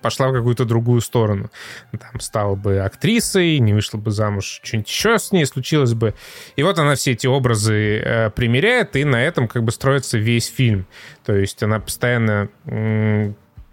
[0.00, 1.50] пошла в какую-то другую сторону.
[1.92, 6.14] Там стала бы актрисой, не вышла бы замуж, что-нибудь еще с ней случилось бы.
[6.56, 10.46] И вот она все эти образы э, примеряет, и на этом как бы строится весь
[10.46, 10.86] фильм.
[11.24, 12.48] То есть она постоянно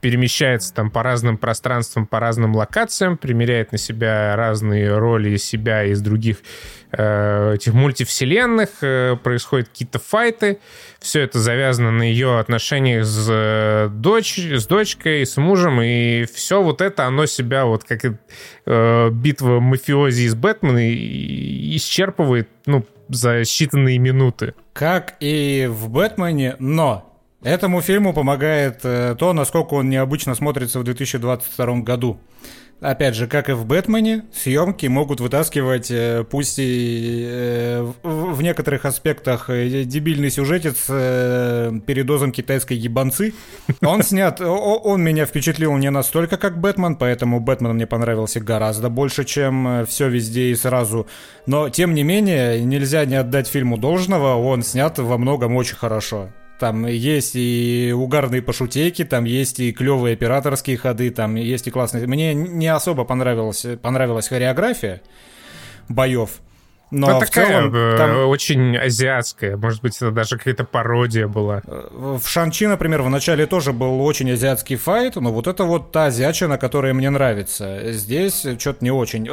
[0.03, 6.01] перемещается там по разным пространствам, по разным локациям, примеряет на себя разные роли себя из
[6.01, 6.39] других
[6.91, 10.59] э, этих мультивселенных, э, происходят какие-то файты,
[10.99, 16.61] все это завязано на ее отношениях с, э, дочь, с дочкой, с мужем, и все
[16.61, 20.85] вот это, оно себя вот как э, битва мафиози из Бэтмена
[21.77, 24.53] исчерпывает, ну, за считанные минуты.
[24.73, 27.12] Как и в Бэтмене, но
[27.43, 32.17] Этому фильму помогает э, то, насколько он необычно смотрится в 2022 году.
[32.79, 38.85] Опять же, как и в «Бэтмене», съемки могут вытаскивать, э, пусть и э, в некоторых
[38.85, 43.33] аспектах дебильный сюжетец передозом китайской ебанцы.
[43.81, 49.25] Он снят, он меня впечатлил не настолько, как «Бэтмен», поэтому «Бэтмен» мне понравился гораздо больше,
[49.25, 51.07] чем «Все везде и сразу».
[51.45, 56.29] Но, тем не менее, нельзя не отдать фильму должного, он снят во многом очень хорошо.
[56.63, 62.07] Там есть и угарные пошутейки, там есть и клевые операторские ходы, там есть и классные...
[62.07, 65.01] Мне не особо понравилась, понравилась хореография.
[65.89, 66.39] боев.
[66.89, 68.27] Но ну, в такая целом, э, там...
[68.29, 69.57] очень азиатская.
[69.57, 71.63] Может быть, это даже какая-то пародия была.
[71.65, 76.05] В Шанчи, например, в начале тоже был очень азиатский файт, но вот это вот та
[76.05, 77.91] азиатчина, которая мне нравится.
[77.91, 79.27] Здесь что-то не очень.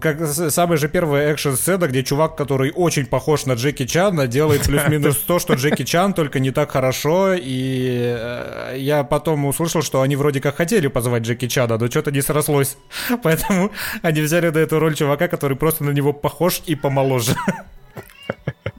[0.00, 5.16] Как самая же первая экшн-сцена, где чувак, который очень похож на Джеки Чана, делает плюс-минус
[5.16, 7.34] то, что Джеки Чан, только не так хорошо.
[7.34, 12.12] И э, я потом услышал, что они вроде как хотели позвать Джеки Чана, но что-то
[12.12, 12.76] не срослось.
[13.22, 17.34] Поэтому они взяли на эту роль чувака, который просто на него похож и помоложе.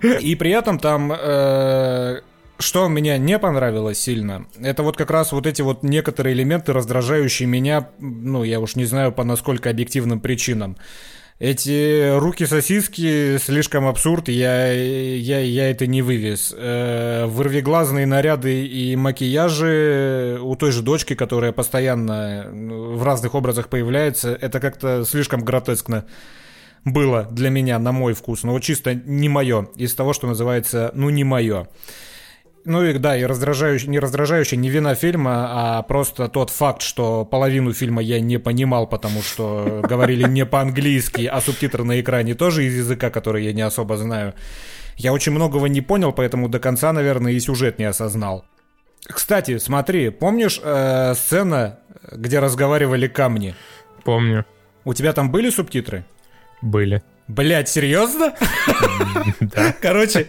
[0.22, 2.22] И при этом там э,
[2.60, 7.48] что меня не понравилось сильно, это вот как раз вот эти вот некоторые элементы, раздражающие
[7.48, 10.78] меня, ну, я уж не знаю по насколько объективным причинам.
[11.40, 16.54] Эти руки-сосиски слишком абсурд, я, я, я это не вывез.
[16.56, 23.68] Э, вырвиглазные наряды и макияжи у той же дочки, которая постоянно ну, в разных образах
[23.68, 26.06] появляется, это как-то слишком гротескно
[26.86, 28.44] было для меня, на мой вкус.
[28.44, 31.68] Но вот чисто не мое, из того, что называется, ну, не мое.
[32.66, 37.26] Ну и да, и раздражающий, не раздражающий не вина фильма, а просто тот факт, что
[37.26, 42.66] половину фильма я не понимал, потому что говорили не по-английски, а субтитры на экране тоже
[42.66, 44.34] из языка, который я не особо знаю.
[44.96, 48.46] Я очень многого не понял, поэтому до конца, наверное, и сюжет не осознал.
[49.06, 51.80] Кстати, смотри, помнишь э, сцена,
[52.12, 53.56] где разговаривали камни?
[54.06, 54.46] Помню.
[54.86, 56.06] У тебя там были субтитры?
[56.62, 57.04] Были.
[57.28, 58.34] Блять, серьезно?
[59.82, 60.28] Короче,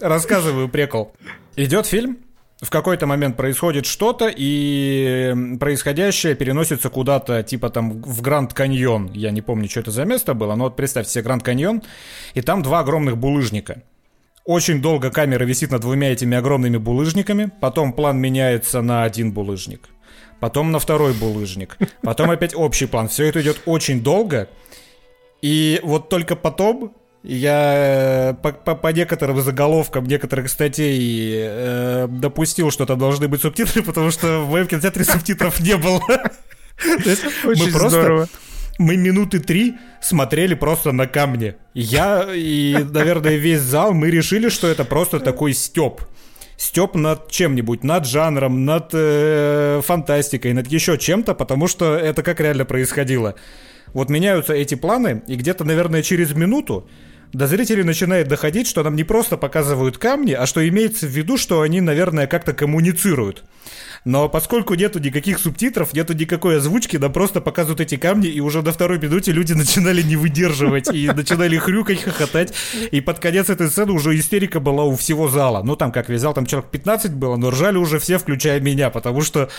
[0.00, 1.12] рассказываю прикол.
[1.56, 2.18] Идет фильм,
[2.60, 9.12] в какой-то момент происходит что-то, и происходящее переносится куда-то, типа там в Гранд Каньон.
[9.12, 11.82] Я не помню, что это за место было, но вот представьте себе Гранд Каньон,
[12.34, 13.82] и там два огромных булыжника.
[14.44, 19.88] Очень долго камера висит над двумя этими огромными булыжниками, потом план меняется на один булыжник,
[20.40, 23.08] потом на второй булыжник, потом опять общий план.
[23.08, 24.48] Все это идет очень долго,
[25.42, 32.70] и вот только потом я э, по, по, по некоторым заголовкам некоторых статей э, допустил,
[32.70, 36.00] что там должны быть субтитры, потому что в моем кинотеатре субтитров не было.
[37.44, 38.28] Очень здорово.
[38.78, 41.56] Мы минуты три смотрели просто на камни.
[41.74, 46.02] Я и, наверное, весь зал, мы решили, что это просто такой степ.
[46.56, 52.40] Степ над чем-нибудь, над жанром, над э, фантастикой, над еще чем-то, потому что это как
[52.40, 53.34] реально происходило.
[53.92, 56.88] Вот меняются эти планы, и где-то, наверное, через минуту
[57.32, 61.36] до зрителей начинает доходить, что нам не просто показывают камни, а что имеется в виду,
[61.36, 63.44] что они, наверное, как-то коммуницируют.
[64.04, 68.62] Но поскольку нету никаких субтитров, нету никакой озвучки, нам просто показывают эти камни, и уже
[68.62, 72.54] до второй минуте люди начинали не выдерживать, и начинали хрюкать, хохотать,
[72.90, 75.62] и под конец этой сцены уже истерика была у всего зала.
[75.62, 78.90] Ну, там, как весь зал, там человек 15 было, но ржали уже все, включая меня,
[78.90, 79.50] потому что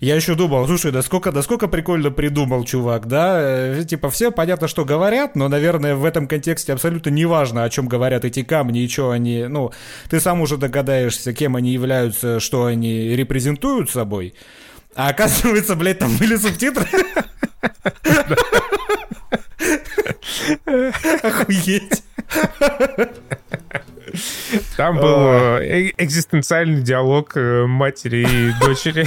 [0.00, 3.36] я еще думал, слушай, да сколько, да сколько прикольно придумал чувак, да?
[3.40, 7.70] Э, типа все понятно, что говорят, но, наверное, в этом контексте абсолютно не важно, о
[7.70, 9.72] чем говорят эти камни и что они, ну,
[10.10, 14.34] ты сам уже догадаешься, кем они являются, что они репрезентуют собой.
[14.94, 16.86] А оказывается, блядь, там были субтитры.
[21.22, 22.02] Охуеть.
[24.76, 29.06] Там был э, экзистенциальный диалог э, матери и дочери.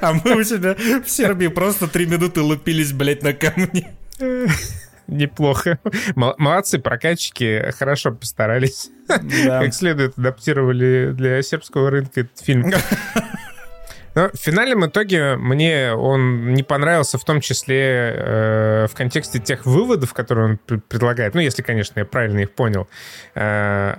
[0.00, 3.86] А мы у себя в Сербии просто три минуты лупились, блядь, на камни.
[5.06, 5.78] Неплохо.
[6.14, 8.90] Молодцы, прокатчики хорошо постарались.
[9.08, 9.62] Да.
[9.62, 12.72] Как следует адаптировали для сербского рынка этот фильм.
[14.16, 19.66] Но в финальном итоге мне он не понравился в том числе э, в контексте тех
[19.66, 21.34] выводов, которые он пр- предлагает.
[21.34, 22.88] Ну, если, конечно, я правильно их понял.
[23.34, 23.96] Э,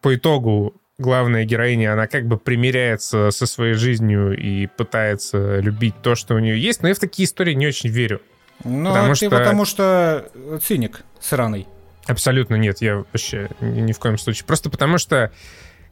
[0.00, 6.14] по итогу главная героиня, она как бы примиряется со своей жизнью и пытается любить то,
[6.14, 8.20] что у нее есть, но я в такие истории не очень верю.
[8.64, 9.30] Ну, потому ты что...
[9.30, 10.30] потому что
[10.62, 11.66] циник сраный.
[12.06, 14.44] Абсолютно нет, я вообще ни, ни в коем случае.
[14.46, 15.32] Просто потому что,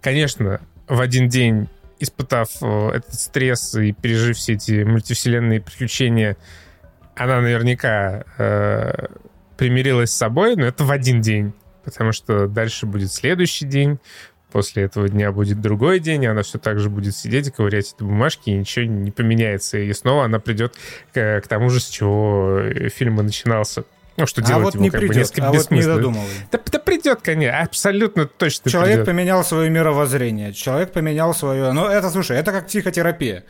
[0.00, 6.36] конечно, в один день, испытав э, этот стресс и пережив все эти мультивселенные приключения,
[7.16, 9.06] она наверняка э,
[9.56, 11.54] примирилась с собой, но это в один день
[11.88, 13.98] потому что дальше будет следующий день,
[14.50, 17.94] после этого дня будет другой день, и она все так же будет сидеть и ковырять
[17.94, 19.78] эти бумажки, и ничего не поменяется.
[19.78, 20.76] И снова она придет
[21.12, 23.84] к, к тому же, с чего э, фильм и начинался.
[24.16, 26.24] Ну, что а делать вот ему не как придет, бы несколько а вот не додумал.
[26.50, 29.06] Да, да придет, конечно, абсолютно точно Человек придет.
[29.06, 31.72] поменял свое мировоззрение, человек поменял свое...
[31.72, 33.44] Ну, это, слушай, это как психотерапия.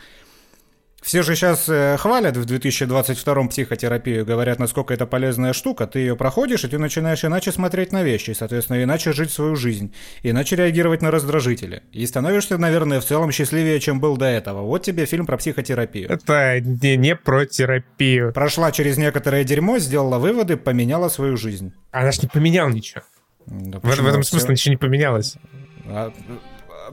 [1.00, 5.86] Все же сейчас э, хвалят в 2022 психотерапию, говорят, насколько это полезная штука.
[5.86, 9.94] Ты ее проходишь, и ты начинаешь иначе смотреть на вещи, соответственно, иначе жить свою жизнь,
[10.22, 11.84] иначе реагировать на раздражители.
[11.92, 14.62] И становишься, наверное, в целом счастливее, чем был до этого.
[14.62, 16.10] Вот тебе фильм про психотерапию.
[16.10, 18.32] Это не, не про терапию.
[18.32, 21.72] Прошла через некоторое дерьмо, сделала выводы, поменяла свою жизнь.
[21.92, 23.02] Она ж не поменяла ничего.
[23.46, 25.36] Да в, в этом смысле ничего не поменялось.
[25.86, 26.12] А,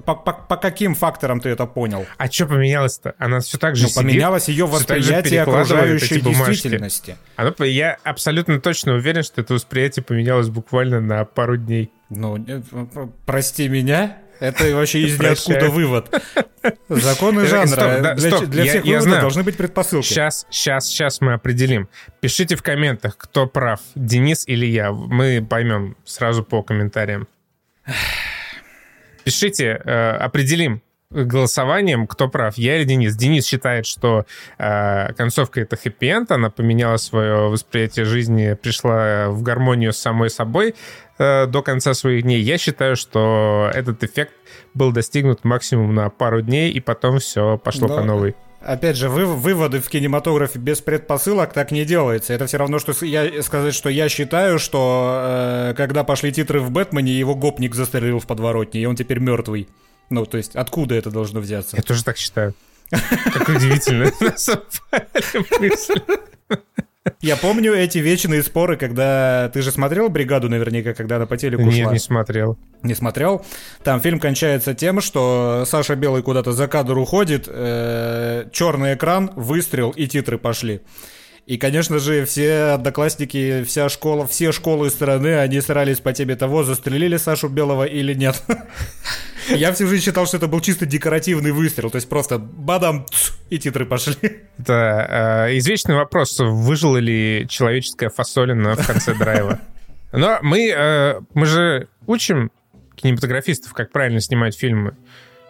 [0.03, 2.05] по, по, по каким факторам ты это понял?
[2.17, 3.15] А что поменялось-то?
[3.17, 7.17] Она все так же ну, сидит, поменялось ее восприятие окружающей действительности.
[7.35, 11.91] Оно, я абсолютно точно уверен, что это восприятие поменялось буквально на пару дней.
[12.09, 12.43] Ну,
[13.25, 16.23] прости меня, это вообще из ниоткуда вывод.
[16.89, 18.15] Законы жанра.
[18.15, 20.05] для, для всех я, выводов должны быть предпосылки.
[20.05, 21.89] Сейчас, сейчас, сейчас мы определим.
[22.19, 24.91] Пишите в комментах, кто прав, Денис или я.
[24.91, 27.27] Мы поймем сразу по комментариям.
[29.25, 33.15] Пишите, э, определим голосованием, кто прав, я или Денис.
[33.15, 34.25] Денис считает, что
[34.59, 40.75] э, концовка это хэппи-энд, она поменяла свое восприятие жизни, пришла в гармонию с самой собой
[41.17, 42.39] э, до конца своих дней.
[42.39, 44.33] Я считаю, что этот эффект
[44.75, 47.97] был достигнут максимум на пару дней, и потом все пошло Но...
[47.97, 48.35] по новой
[48.65, 52.33] опять же, вы, выводы в кинематографе без предпосылок так не делается.
[52.33, 56.71] Это все равно, что я, сказать, что я считаю, что э, когда пошли титры в
[56.71, 59.69] Бэтмене, его гопник застрелил в подворотне, и он теперь мертвый.
[60.09, 61.77] Ну, то есть, откуда это должно взяться?
[61.77, 62.53] Я тоже так считаю.
[62.89, 64.11] Как удивительно.
[67.21, 69.49] Я помню эти вечные споры, когда...
[69.53, 71.93] Ты же смотрел «Бригаду» наверняка, когда она по телеку Нет, шла?
[71.93, 72.57] не смотрел.
[72.81, 73.45] Не смотрел?
[73.83, 79.91] Там фильм кончается тем, что Саша Белый куда-то за кадр уходит, э, черный экран, выстрел
[79.91, 80.81] и титры пошли.
[81.45, 86.63] И, конечно же, все одноклассники, вся школа, все школы страны, они старались по теме того,
[86.63, 88.41] застрелили Сашу Белого или нет.
[89.49, 93.05] Я всю жизнь считал, что это был чисто декоративный выстрел, то есть просто бадам,
[93.49, 94.15] и титры пошли.
[94.57, 99.59] Это э, извечный вопрос, выжила ли человеческая фасолина в конце драйва.
[100.11, 102.51] Но мы, э, мы же учим
[102.95, 104.95] кинематографистов, как правильно снимать фильмы.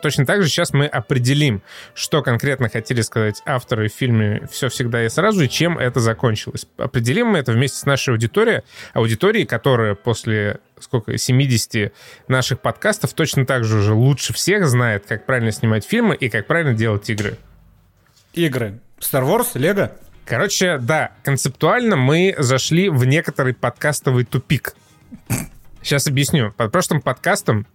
[0.02, 1.62] Точно так же сейчас мы определим,
[1.94, 6.68] что конкретно хотели сказать авторы в фильме «Все всегда и сразу» и чем это закончилось.
[6.78, 8.62] Определим мы это вместе с нашей аудиторией,
[8.94, 11.94] аудиторией, которая после сколько, 70
[12.28, 16.48] наших подкастов точно так же уже лучше всех знает, как правильно снимать фильмы и как
[16.48, 17.38] правильно делать игры.
[18.34, 18.80] Игры.
[19.00, 19.94] Star Wars, Лего?
[20.26, 24.76] Короче, да, концептуально мы зашли в некоторый подкастовый тупик.
[25.82, 26.52] Сейчас объясню.
[26.58, 27.68] Под прошлым подкастом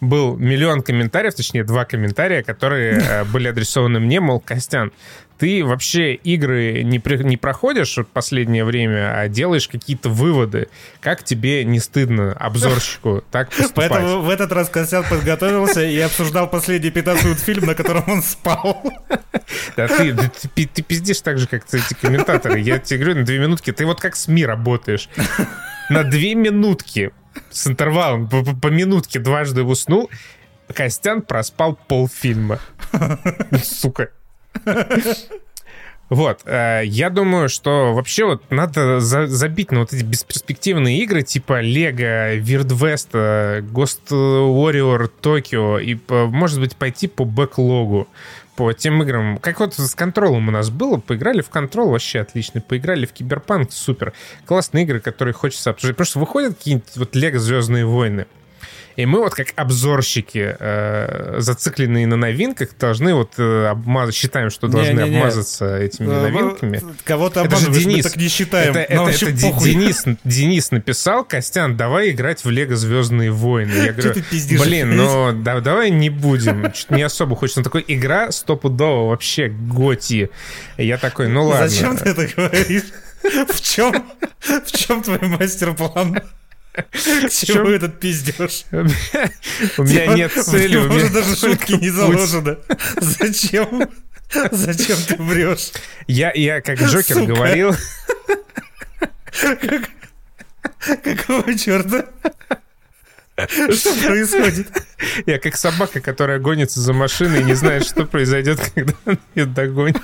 [0.00, 4.92] был миллион комментариев, точнее, два комментария, которые э, были адресованы мне, мол, Костян,
[5.42, 10.68] ты вообще игры не, при, не проходишь в последнее время, а делаешь какие-то выводы.
[11.00, 13.90] Как тебе не стыдно обзорщику так поступать?
[13.90, 18.22] Поэтому в этот раз Костян подготовился и обсуждал последний 15 минут фильм, на котором он
[18.22, 18.82] спал.
[19.76, 20.14] Да ты,
[20.54, 22.60] ты, ты пиздишь так же, как эти комментаторы.
[22.60, 23.72] Я тебе говорю, на две минутки.
[23.72, 25.08] Ты вот как СМИ работаешь.
[25.90, 27.10] На две минутки
[27.50, 30.10] с интервалом по, по, по минутке дважды уснул,
[30.72, 32.58] Костян проспал полфильма.
[33.62, 34.10] Сука.
[36.08, 41.22] Вот, э, я думаю, что вообще вот надо за, забить на вот эти бесперспективные игры
[41.22, 48.08] типа Лего, Weird West, Ghost Warrior Tokyo и, может быть, пойти по бэклогу
[48.56, 49.38] по тем играм.
[49.38, 53.72] Как вот с контролом у нас было, поиграли в контрол, вообще отлично, поиграли в Киберпанк,
[53.72, 54.12] супер.
[54.44, 56.06] Классные игры, которые хочется обсуждать.
[56.06, 58.26] Что выходят какие-нибудь вот Лего Звездные войны.
[58.96, 64.14] И мы вот как обзорщики, э, зацикленные на новинках, должны вот э, обмаз...
[64.14, 65.18] считаем, что должны не, не, не.
[65.18, 66.82] обмазаться этими э, новинками.
[67.04, 68.70] Кого-то же Денис, мы так не считаем.
[68.70, 73.72] Это, это, это Денис, Денис написал, Костян, давай играть в Лего Звездные войны.
[73.72, 76.70] Я говорю, блин, ну да, давай не будем.
[76.72, 77.60] Чуть не особо хочется.
[77.60, 80.30] Но такой игра стопудово вообще готи.
[80.76, 81.68] Я такой, ну ладно.
[81.68, 82.84] Зачем ты это говоришь?
[83.22, 84.04] В чем,
[84.40, 86.20] в чем твой мастер-план?
[86.72, 88.64] К чему этот пиздеж?
[88.70, 90.76] У меня нет цели.
[90.76, 92.58] У меня даже шутки не заложено.
[92.96, 93.90] Зачем?
[94.50, 95.72] Зачем ты врешь?
[96.06, 97.74] Я, я как Джокер говорил...
[101.02, 102.06] Какого черта?
[103.36, 104.68] Что происходит?
[105.26, 109.46] Я как собака, которая гонится за машиной и не знает, что произойдет, когда он ее
[109.46, 110.00] догонит.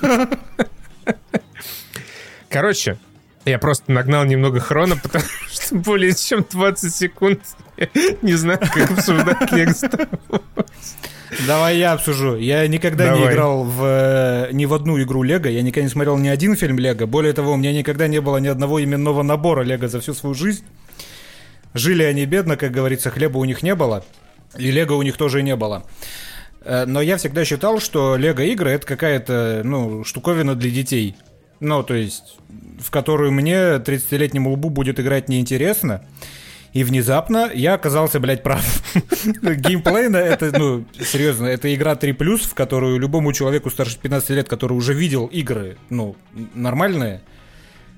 [2.49, 2.97] Короче,
[3.45, 7.41] я просто нагнал немного хрона, потому что более чем 20 секунд
[7.77, 7.87] я
[8.21, 9.73] не знаю, как обсуждать Лего
[11.45, 12.35] Давай я обсужу.
[12.35, 13.19] Я никогда Давай.
[13.19, 15.47] не играл в э, ни в одну игру Лего.
[15.47, 17.05] Я никогда не смотрел ни один фильм Лего.
[17.05, 20.33] Более того, у меня никогда не было ни одного именного набора Лего за всю свою
[20.33, 20.65] жизнь.
[21.75, 24.03] Жили они бедно, как говорится, хлеба у них не было.
[24.57, 25.85] И Лего у них тоже не было.
[26.61, 31.15] Э, но я всегда считал, что лего-игры это какая-то, ну, штуковина для детей.
[31.59, 32.37] Ну, то есть,
[32.79, 36.03] в которую мне, 30-летнему лбу, будет играть неинтересно.
[36.71, 38.63] И внезапно я оказался, блядь, прав.
[39.25, 44.73] Геймплейно это, ну, серьезно, это игра 3+, в которую любому человеку старше 15 лет, который
[44.73, 46.15] уже видел игры, ну,
[46.53, 47.21] нормальные,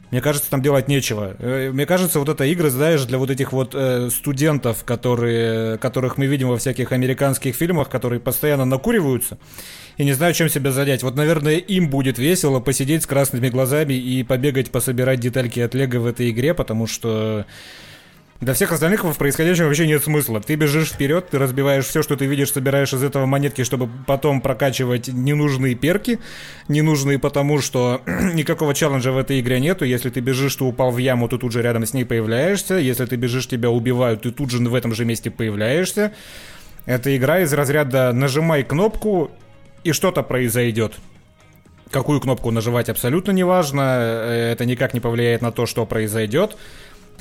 [0.09, 1.35] мне кажется, там делать нечего.
[1.39, 6.17] Э, мне кажется, вот эта игра, знаешь, для вот этих вот э, студентов, которые, которых
[6.17, 9.37] мы видим во всяких американских фильмах, которые постоянно накуриваются
[9.97, 11.03] и не знаю, чем себя занять.
[11.03, 15.99] Вот, наверное, им будет весело посидеть с красными глазами и побегать, пособирать детальки от Лего
[15.99, 17.45] в этой игре, потому что
[18.41, 20.41] для всех остальных в происходящем вообще нет смысла.
[20.41, 24.41] Ты бежишь вперед, ты разбиваешь все, что ты видишь, собираешь из этого монетки, чтобы потом
[24.41, 26.17] прокачивать ненужные перки.
[26.67, 28.01] Ненужные потому, что
[28.33, 29.85] никакого челленджа в этой игре нету.
[29.85, 32.77] Если ты бежишь, ты упал в яму, ты тут же рядом с ней появляешься.
[32.77, 36.11] Если ты бежишь, тебя убивают, ты тут же в этом же месте появляешься.
[36.87, 39.29] Это игра из разряда «нажимай кнопку,
[39.83, 40.93] и что-то произойдет».
[41.89, 46.55] Какую кнопку нажимать абсолютно не важно, э, это никак не повлияет на то, что произойдет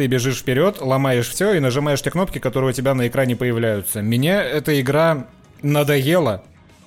[0.00, 4.00] ты бежишь вперед, ломаешь все и нажимаешь те кнопки, которые у тебя на экране появляются.
[4.00, 5.26] Мне эта игра
[5.60, 6.42] надоела,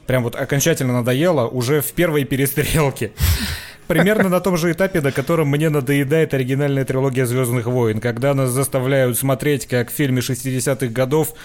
[0.08, 3.12] прям вот окончательно надоела уже в первой перестрелке.
[3.88, 8.50] Примерно на том же этапе, на котором мне надоедает оригинальная трилогия Звездных войн, когда нас
[8.50, 11.36] заставляют смотреть, как в фильме 60-х годов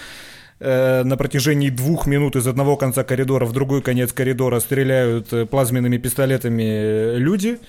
[0.59, 5.45] э, на протяжении двух минут из одного конца коридора в другой конец коридора стреляют э,
[5.45, 7.59] плазменными пистолетами э, люди.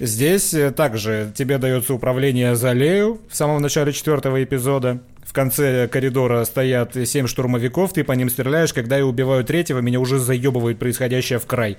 [0.00, 5.00] Здесь также тебе дается управление за Лею в самом начале четвертого эпизода.
[5.24, 10.00] В конце коридора стоят семь штурмовиков, ты по ним стреляешь, когда я убиваю третьего, меня
[10.00, 11.78] уже заебывает происходящее в край.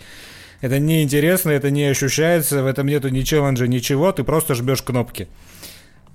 [0.62, 5.28] Это неинтересно, это не ощущается, в этом нету ни челленджа, ничего, ты просто жмешь кнопки.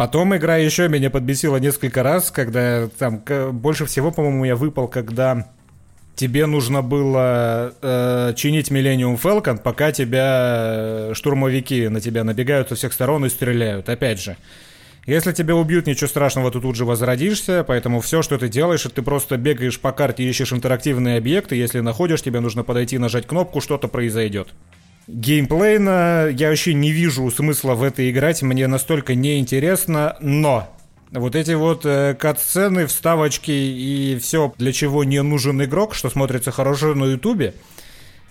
[0.01, 3.23] Потом игра еще меня подбесила несколько раз, когда там
[3.53, 5.51] больше всего, по-моему, я выпал, когда
[6.15, 12.77] тебе нужно было э, чинить Millennium Falcon, пока тебя э, штурмовики на тебя набегают со
[12.77, 13.91] всех сторон и стреляют.
[13.91, 14.39] Опять же,
[15.05, 19.03] если тебя убьют, ничего страшного, ты тут же возродишься, поэтому все, что ты делаешь, ты
[19.03, 23.87] просто бегаешь по карте, ищешь интерактивные объекты, если находишь, тебе нужно подойти, нажать кнопку, что-то
[23.87, 24.49] произойдет.
[25.13, 30.69] Геймплейно я вообще не вижу смысла в это играть, мне настолько неинтересно, но
[31.11, 36.53] вот эти вот э, кат-сцены, вставочки и все, для чего не нужен игрок, что смотрится
[36.53, 37.55] хорошо на Ютубе,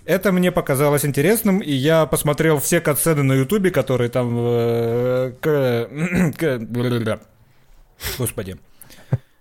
[0.06, 4.34] это мне показалось интересным, и я посмотрел все кат-сцены на Ютубе, которые там...
[4.40, 5.90] Э, к,
[6.38, 7.20] к,
[8.18, 8.58] господи.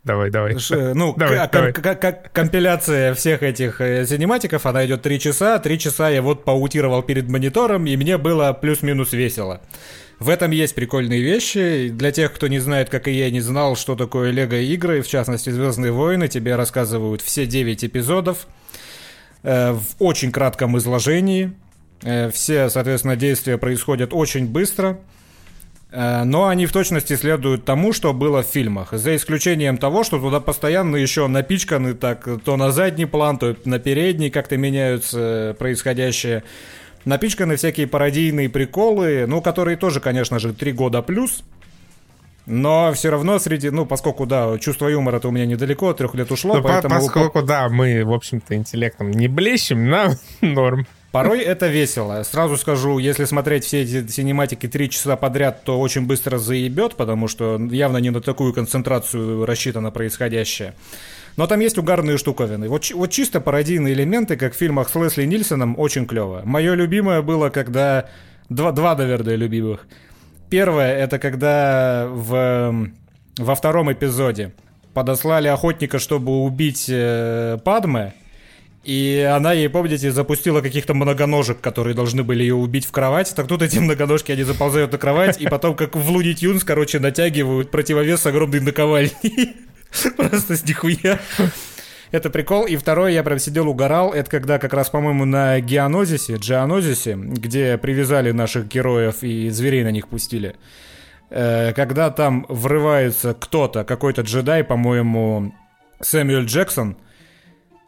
[0.08, 0.56] Давай, давай.
[0.94, 1.72] Ну, давай, к, давай.
[1.74, 5.58] К, к, компиляция всех этих э, синематиков, она идет 3 часа.
[5.58, 9.60] 3 часа я вот поутировал перед монитором, и мне было плюс-минус весело.
[10.18, 11.90] В этом есть прикольные вещи.
[11.90, 15.50] Для тех, кто не знает, как и я, не знал, что такое лего-игры, в частности,
[15.50, 18.46] «Звездные войны», тебе рассказывают все 9 эпизодов
[19.42, 21.52] э, в очень кратком изложении.
[22.02, 24.98] Э, все, соответственно, действия происходят очень быстро.
[25.90, 28.92] Э, но они в точности следуют тому, что было в фильмах.
[28.92, 33.78] За исключением того, что туда постоянно еще напичканы так то на задний план, то на
[33.78, 36.42] передний как-то меняются происходящее
[37.04, 41.42] напичканы всякие пародийные приколы, ну, которые тоже, конечно же, три года плюс.
[42.44, 46.56] Но все равно среди, ну, поскольку, да, чувство юмора-то у меня недалеко, трех лет ушло,
[46.56, 46.94] ну, поэтому...
[46.94, 50.86] Поскольку, да, мы, в общем-то, интеллектом не блещем, нам норм.
[51.10, 52.22] Порой это весело.
[52.22, 57.28] Сразу скажу, если смотреть все эти синематики три часа подряд, то очень быстро заебет, потому
[57.28, 60.74] что явно не на такую концентрацию рассчитано происходящее.
[61.36, 62.68] Но там есть угарные штуковины.
[62.68, 66.42] Вот, вот чисто пародийные элементы, как в фильмах с Лесли Нильсоном, очень клево.
[66.44, 68.08] Мое любимое было, когда...
[68.48, 69.86] Два, два наверное, любимых.
[70.50, 72.90] Первое, это когда в,
[73.38, 74.52] во втором эпизоде
[74.94, 78.14] подослали охотника, чтобы убить э, Падме,
[78.84, 83.34] и она ей, помните, запустила каких-то многоножек, которые должны были ее убить в кровать.
[83.34, 86.98] Так тут эти многоножки, они заползают на кровать, и потом, как в Луни Тюнс, короче,
[86.98, 89.56] натягивают противовес огромной наковальни.
[90.16, 91.18] Просто с нихуя.
[92.10, 92.66] Это прикол.
[92.66, 94.12] И второе, я прям сидел, угорал.
[94.12, 99.90] Это когда как раз, по-моему, на Геонозисе, Джианозисе, где привязали наших героев и зверей на
[99.90, 100.56] них пустили.
[101.30, 105.54] Э, когда там врывается кто-то, какой-то джедай, по-моему,
[106.00, 106.96] Сэмюэль Джексон,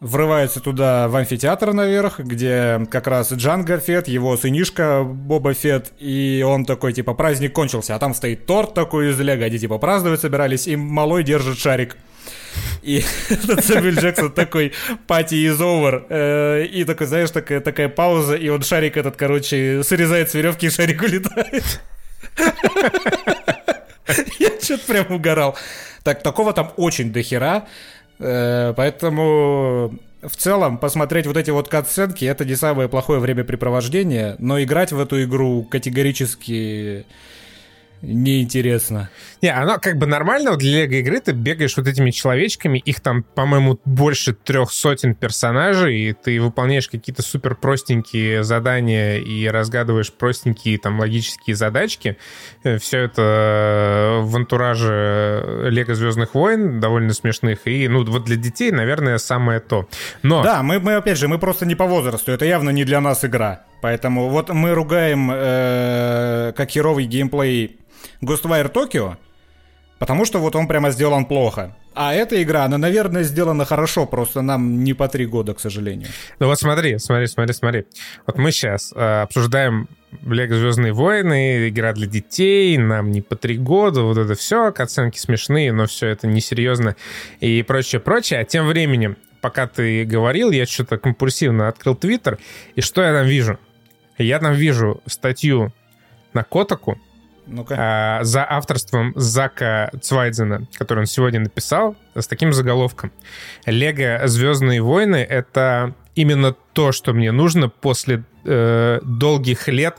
[0.00, 6.44] врывается туда в амфитеатр наверх, где как раз Джанго Фет, его сынишка Боба Фет, и
[6.46, 10.20] он такой, типа, праздник кончился, а там стоит торт такой из лего, они, типа, праздновать
[10.20, 11.96] собирались, и малой держит шарик.
[12.82, 14.72] И этот Сэмюэль Джексон такой,
[15.06, 19.82] пати из over, э, и такой, знаешь, такая, такая пауза, и он шарик этот, короче,
[19.84, 21.80] срезает с веревки, и шарик улетает.
[24.38, 25.56] Я что-то прям угорал.
[26.02, 27.66] Так, такого там очень дохера.
[28.20, 34.62] Э, поэтому в целом, посмотреть вот эти вот катсценки, это не самое плохое времяпрепровождение, но
[34.62, 37.06] играть в эту игру категорически
[38.02, 39.10] неинтересно.
[39.42, 43.22] Не, оно как бы нормально для лего игры, ты бегаешь вот этими человечками, их там,
[43.22, 50.78] по-моему, больше трех сотен персонажей, и ты выполняешь какие-то супер простенькие задания и разгадываешь простенькие
[50.78, 52.16] там логические задачки.
[52.64, 58.70] Э, Все это в антураже Лего Звездных войн, довольно смешных, и ну вот для детей,
[58.70, 59.88] наверное, самое то.
[60.22, 60.42] Но...
[60.42, 63.24] Да, мы, мы опять же, мы просто не по возрасту, это явно не для нас
[63.24, 63.64] игра.
[63.80, 67.78] Поэтому вот мы ругаем э, как херовый геймплей
[68.22, 69.16] Ghostwire Tokyo,
[69.98, 71.76] потому что вот он прямо сделан плохо.
[71.94, 76.08] А эта игра, она, наверное, сделана хорошо, просто нам не по три года, к сожалению.
[76.38, 77.86] Ну вот смотри, смотри, смотри, смотри.
[78.26, 79.88] Вот мы сейчас э, обсуждаем
[80.24, 85.18] Лего Звездные войны, игра для детей, нам не по три года, вот это все, оценки
[85.18, 86.94] смешные, но все это несерьезно
[87.40, 88.40] и прочее, прочее.
[88.40, 92.38] А тем временем, пока ты говорил, я что-то компульсивно открыл Твиттер,
[92.76, 93.58] и что я там вижу?
[94.16, 95.72] Я там вижу статью
[96.34, 97.00] на Котаку,
[97.50, 97.74] Ну-ка.
[97.78, 103.12] а, за авторством Зака Цвайдзена, который он сегодня написал, с таким заголовком.
[103.66, 109.96] «Лего Звездные войны»— это именно то, что мне нужно после э, долгих лет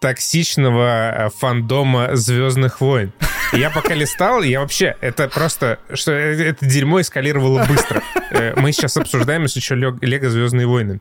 [0.00, 3.12] токсичного э, фандома Звездных войн.
[3.52, 8.02] Я пока листал, я вообще, это просто, что э, это дерьмо эскалировало быстро.
[8.30, 11.00] Э, Мы сейчас обсуждаем еще Лего Звездные войны.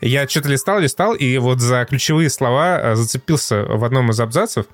[0.00, 4.66] Я что-то листал, листал, и вот за ключевые слова э, зацепился в одном из абзацев.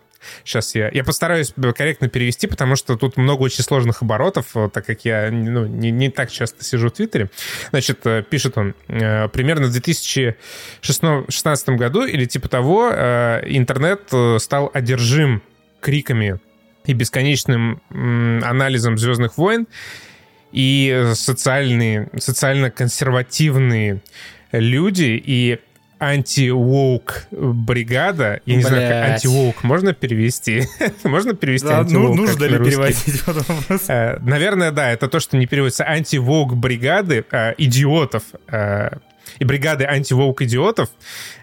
[0.45, 4.87] Сейчас я, я постараюсь корректно перевести, потому что тут много очень сложных оборотов, вот, так
[4.87, 7.31] как я ну, не, не так часто сижу в Твиттере.
[7.71, 14.39] Значит, э, пишет он, э, примерно в 2016 году или типа того э, интернет э,
[14.39, 15.43] стал одержим
[15.81, 16.39] криками
[16.85, 19.66] и бесконечным анализом «Звездных войн»,
[20.53, 24.03] и социальные, социально-консервативные
[24.53, 25.61] люди и
[26.01, 28.40] анти-воук бригада.
[28.46, 30.64] Я не знаю, как анти-воук можно перевести?
[31.05, 33.22] можно перевести Да, ну, anti-woke нужно ли переводить?
[33.88, 38.90] Э, Наверное, да, это то, что не переводится анти-воук бригады э, идиотов э,
[39.38, 40.88] и бригады анти-воук идиотов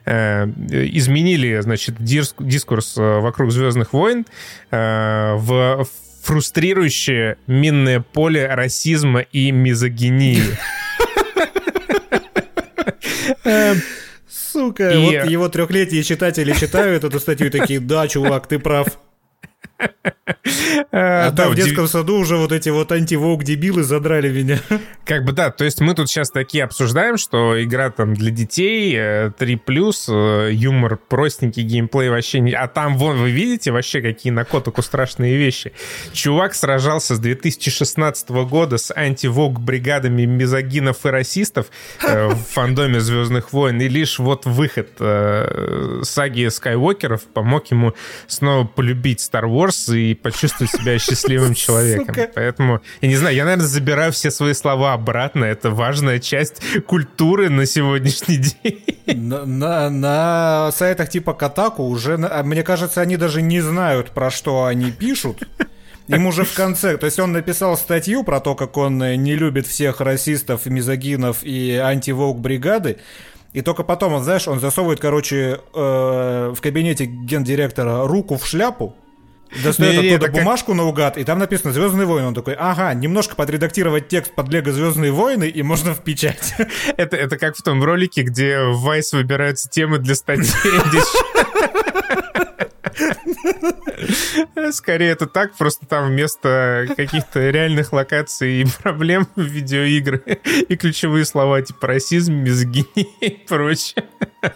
[0.05, 4.25] э, изменили, значит, дискурс вокруг Звездных войн
[4.71, 5.87] э, в
[6.23, 10.43] фрустрирующее минное поле расизма и мизогинии.
[14.57, 18.87] Сука, И- вот его трехлетние читатели читают эту статью и такие, да, чувак, ты прав.
[19.79, 19.87] Э,
[20.91, 24.59] А да, в детском саду уже вот эти вот антивоук дебилы задрали меня.
[25.05, 28.93] Как бы да, то есть мы тут сейчас такие обсуждаем, что игра там для детей,
[28.95, 32.53] э, 3+, э, юмор простенький, геймплей вообще не...
[32.53, 35.73] А там, вон, вы видите вообще какие на Котаку страшные вещи.
[36.13, 41.67] Чувак сражался с 2016 года с антивок бригадами мизогинов и расистов
[42.03, 47.93] э, в фандоме Звездных войн, и лишь вот выход э, саги Скайуокеров помог ему
[48.27, 52.07] снова полюбить Star Wars и почувствовать себя счастливым человеком.
[52.07, 52.29] Сука.
[52.35, 55.45] Поэтому, я не знаю, я, наверное, забираю все свои слова обратно.
[55.45, 58.83] Это важная часть культуры на сегодняшний день.
[59.07, 64.29] На, на- на сайтах типа Катаку уже, а мне кажется, они даже не знают, про
[64.31, 65.47] что они пишут.
[66.07, 69.35] Им уже в конце, то есть он написал статью про то, как он э, не
[69.35, 72.97] любит всех расистов, мизогинов и антивоук бригады,
[73.51, 78.95] и только потом, он, знаешь, он засовывает, короче, э, в кабинете гендиректора руку в шляпу,
[79.63, 82.27] достает Не-не, оттуда это как- бумажку наугад, и там написано «Звездные войны».
[82.27, 86.53] Он такой, ага, немножко подредактировать текст под Лего «Звездные войны», и можно в печать.
[86.97, 90.49] Это, это как в том ролике, где в Vice выбираются темы для статей.
[94.71, 100.21] Скорее это так, просто там вместо каких-то реальных локаций и проблем в видеоигры
[100.67, 104.05] и ключевые слова типа расизм, мизогиния и прочее.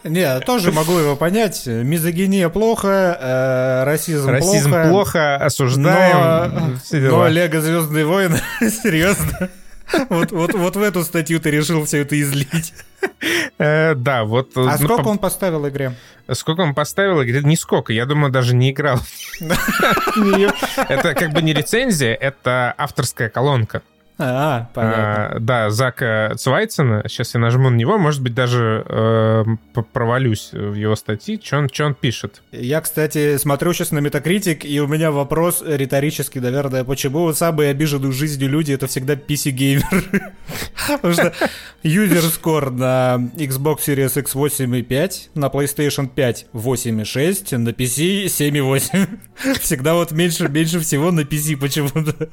[0.04, 1.66] Не, тоже могу его понять.
[1.66, 4.90] Мизогиния плохо, э, расизм, Расизм плохо.
[4.90, 7.28] плохо, осуждаем, Но, но.
[7.28, 9.50] Лего Звездные войны, серьезно.
[10.10, 12.74] Вот, вот, вот в эту статью ты решил все это излить.
[13.58, 14.52] Э, Да, вот...
[14.56, 15.94] А ну, сколько он поставил игре?
[16.34, 17.16] Сколько он поставил?
[17.16, 17.94] Говорит, нисколько.
[17.94, 19.00] Я думаю, даже не играл.
[19.42, 23.82] Это как бы не рецензия, это авторская колонка.
[24.24, 25.28] А, понятно.
[25.28, 27.04] А, Да, Зака Цвайцена.
[27.08, 27.98] Сейчас я нажму на него.
[27.98, 29.44] Может быть, даже э,
[29.94, 31.40] провалюсь в его статьи.
[31.44, 32.42] Что он, чё он пишет?
[32.52, 38.12] Я, кстати, смотрю сейчас на Metacritic, и у меня вопрос риторический, наверное, почему самые обиженные
[38.12, 40.34] жизнью люди это всегда PC-геймеры?
[40.88, 41.34] Потому что
[41.84, 49.60] score на Xbox Series X 8,5, на PlayStation 5 8,6, на PC 7,8.
[49.60, 52.30] Всегда вот меньше, меньше всего на PC почему-то.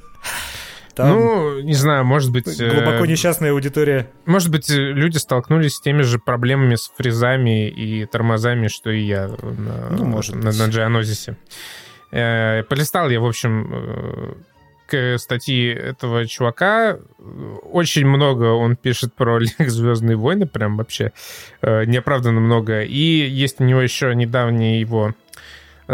[0.98, 2.60] Там Ну, не знаю, может быть...
[2.60, 4.08] э, глубоко несчастная аудитория.
[4.26, 9.02] Может быть, э, люди столкнулись с теми же проблемами с фрезами и тормозами, что и
[9.02, 10.58] я на, Ну, может на, быть.
[10.58, 11.36] на Geonosis'е.
[12.10, 14.34] Э, Полистал я, в общем,
[14.88, 16.98] к статье этого чувака.
[17.62, 21.12] Очень много он пишет про Звездные войны, прям вообще
[21.62, 22.80] неоправданно много.
[22.80, 25.14] И есть у него еще недавняя его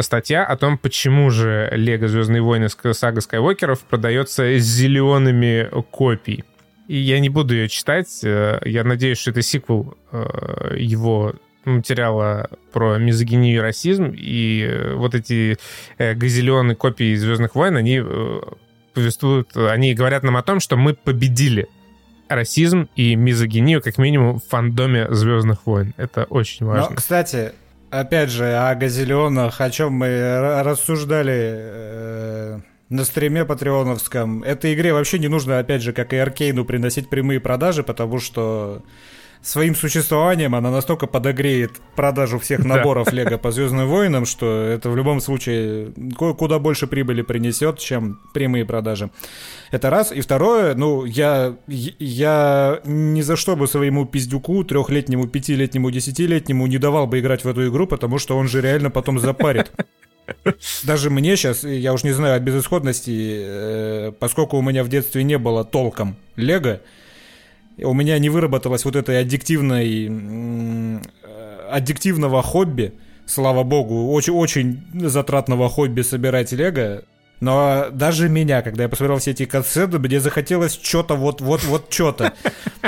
[0.00, 6.44] статья о том, почему же Лего Звездные войны сага Скайуокеров продается зелеными копий.
[6.88, 8.20] И я не буду ее читать.
[8.24, 11.34] э, Я надеюсь, что это сиквел э, его
[11.64, 14.12] материала про мизогинию и расизм.
[14.14, 15.56] И э, вот эти
[15.98, 18.02] газелионы копии Звездных войн, они
[18.92, 21.66] повествуют, они говорят нам о том, что мы победили
[22.28, 25.94] расизм и мизогинию, как минимум, в фандоме Звездных войн.
[25.96, 26.96] Это очень Но, важно.
[26.96, 27.52] кстати,
[28.00, 34.42] опять же, о газелионах, о чем мы рассуждали э, на стриме патреоновском.
[34.42, 38.82] Этой игре вообще не нужно, опять же, как и Аркейну, приносить прямые продажи, потому что
[39.44, 44.96] своим существованием она настолько подогреет продажу всех наборов Лего по Звездным войнам, что это в
[44.96, 49.10] любом случае ку- куда больше прибыли принесет, чем прямые продажи.
[49.70, 50.12] Это раз.
[50.12, 56.78] И второе, ну, я, я ни за что бы своему пиздюку, трехлетнему, пятилетнему, десятилетнему не
[56.78, 59.70] давал бы играть в эту игру, потому что он же реально потом запарит.
[60.84, 65.22] Даже мне сейчас, я уж не знаю от безысходности, э, поскольку у меня в детстве
[65.22, 66.80] не было толком Лего,
[67.78, 72.94] у меня не выработалось вот этой аддиктивной, э, аддиктивного хобби,
[73.26, 77.02] слава богу, очень, очень затратного хобби собирать Лего.
[77.40, 81.92] Но даже меня, когда я посмотрел все эти кассеты, мне захотелось что-то, вот, вот, вот
[81.92, 82.32] что-то.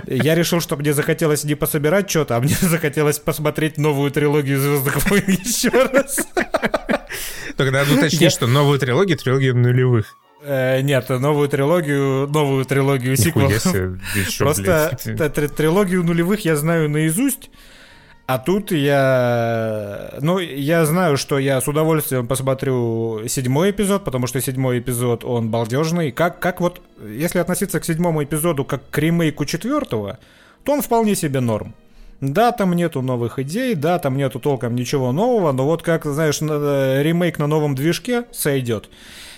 [0.06, 5.10] Я решил, что мне захотелось не пособирать что-то, а мне захотелось посмотреть новую трилогию Звездных
[5.10, 6.26] войн еще раз.
[7.56, 10.16] Тогда надо уточнить, что новую трилогию, трилогию нулевых.
[10.46, 13.62] Э, Нет, новую трилогию, новую трилогию сиквелов.
[14.38, 14.96] Просто
[15.56, 17.50] трилогию нулевых я знаю наизусть,
[18.26, 20.14] а тут я...
[20.20, 25.50] Ну, я знаю, что я с удовольствием посмотрю седьмой эпизод, потому что седьмой эпизод, он
[25.50, 26.12] балдежный.
[26.12, 30.18] Как, как вот, если относиться к седьмому эпизоду как к ремейку четвертого,
[30.64, 31.74] то он вполне себе норм.
[32.20, 36.40] Да, там нету новых идей, да, там нету толком ничего нового, но вот как, знаешь,
[36.40, 36.54] на-
[36.98, 38.88] э, ремейк на новом движке сойдет.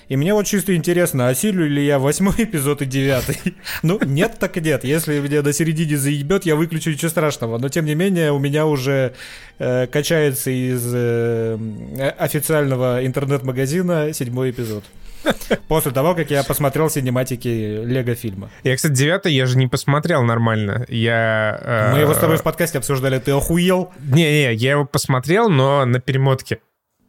[0.08, 3.36] И мне вот чисто интересно, осилю ли я восьмой эпизод и девятый?
[3.82, 4.84] Ну, нет так нет.
[4.84, 7.58] Если меня до середины заебет, я выключу, ничего страшного.
[7.58, 9.12] Но, тем не менее, у меня уже
[9.58, 11.58] э, качается из э,
[11.98, 14.84] э, официального интернет-магазина седьмой эпизод.
[15.68, 18.50] После того, как я посмотрел синематики Лего-фильма.
[18.64, 20.84] Я, кстати, девятый я же не посмотрел нормально.
[20.88, 21.58] Я...
[21.60, 23.18] э, Мы его с тобой в подкасте обсуждали.
[23.18, 23.92] Ты охуел?
[24.00, 26.58] Не-не, я его посмотрел, но на перемотке.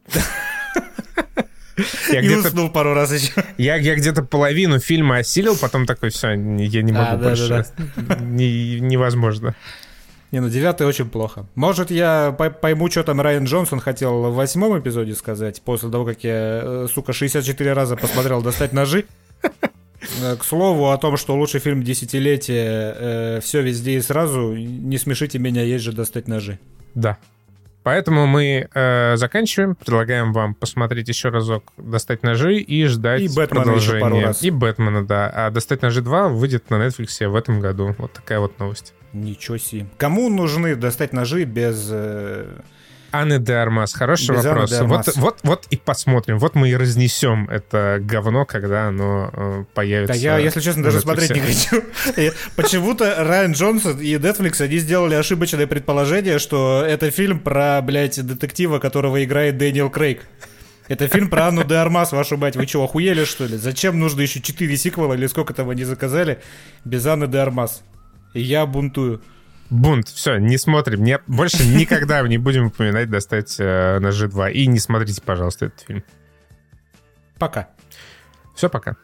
[2.12, 3.32] Я И где-то, уснул пару раз еще.
[3.56, 6.36] я, я где-то половину фильма осилил, потом такой, все, я
[6.82, 7.64] не могу А, больше.
[8.20, 9.54] Не- невозможно.
[10.32, 11.46] Не, ну девятый очень плохо.
[11.56, 16.04] Может, я по- пойму, что там Райан Джонсон хотел в восьмом эпизоде сказать, после того,
[16.04, 19.06] как я, э, сука, 64 раза посмотрел «Достать ножи».
[19.42, 25.38] Э, К слову о том, что лучший фильм десятилетия «Все везде и сразу», не смешите
[25.38, 26.58] меня, есть же «Достать ножи».
[26.94, 27.18] Да.
[27.82, 29.74] Поэтому мы э, заканчиваем.
[29.74, 34.42] Предлагаем вам посмотреть еще разок «Достать ножи» и ждать И «Бэтмена» еще пару раз.
[34.42, 35.30] И «Бэтмена», да.
[35.34, 37.94] А «Достать ножи 2» выйдет на Netflix в этом году.
[37.98, 38.92] Вот такая вот новость.
[39.12, 39.86] Ничего себе.
[39.98, 41.88] Кому нужны «Достать ножи» без...
[41.90, 42.46] э,
[43.12, 43.92] Анны де Армас.
[43.92, 44.72] Хороший Без вопрос.
[44.72, 45.06] Армас.
[45.06, 46.38] Вот, вот, вот и посмотрим.
[46.38, 50.14] Вот мы и разнесем это говно, когда оно э, появится.
[50.14, 51.82] Да я, если честно, даже смотреть не хочу.
[52.56, 58.78] Почему-то Райан Джонсон и Netflix, они сделали ошибочное предположение, что это фильм про, блядь, детектива,
[58.78, 60.22] которого играет Дэниел Крейг.
[60.86, 62.56] Это фильм про Анну де Армас, вашу мать.
[62.56, 63.56] Вы что, охуели, что ли?
[63.56, 66.40] Зачем нужно еще четыре сиквела или сколько там они заказали
[66.84, 67.82] без Анны де Армас?
[68.34, 69.22] И я бунтую.
[69.70, 70.08] Бунт.
[70.08, 71.04] Все, не смотрим.
[71.04, 74.52] Не, больше никогда не будем упоминать «Достать э, ножи 2».
[74.52, 76.04] И не смотрите, пожалуйста, этот фильм.
[77.38, 77.68] Пока.
[78.54, 78.96] Все, пока.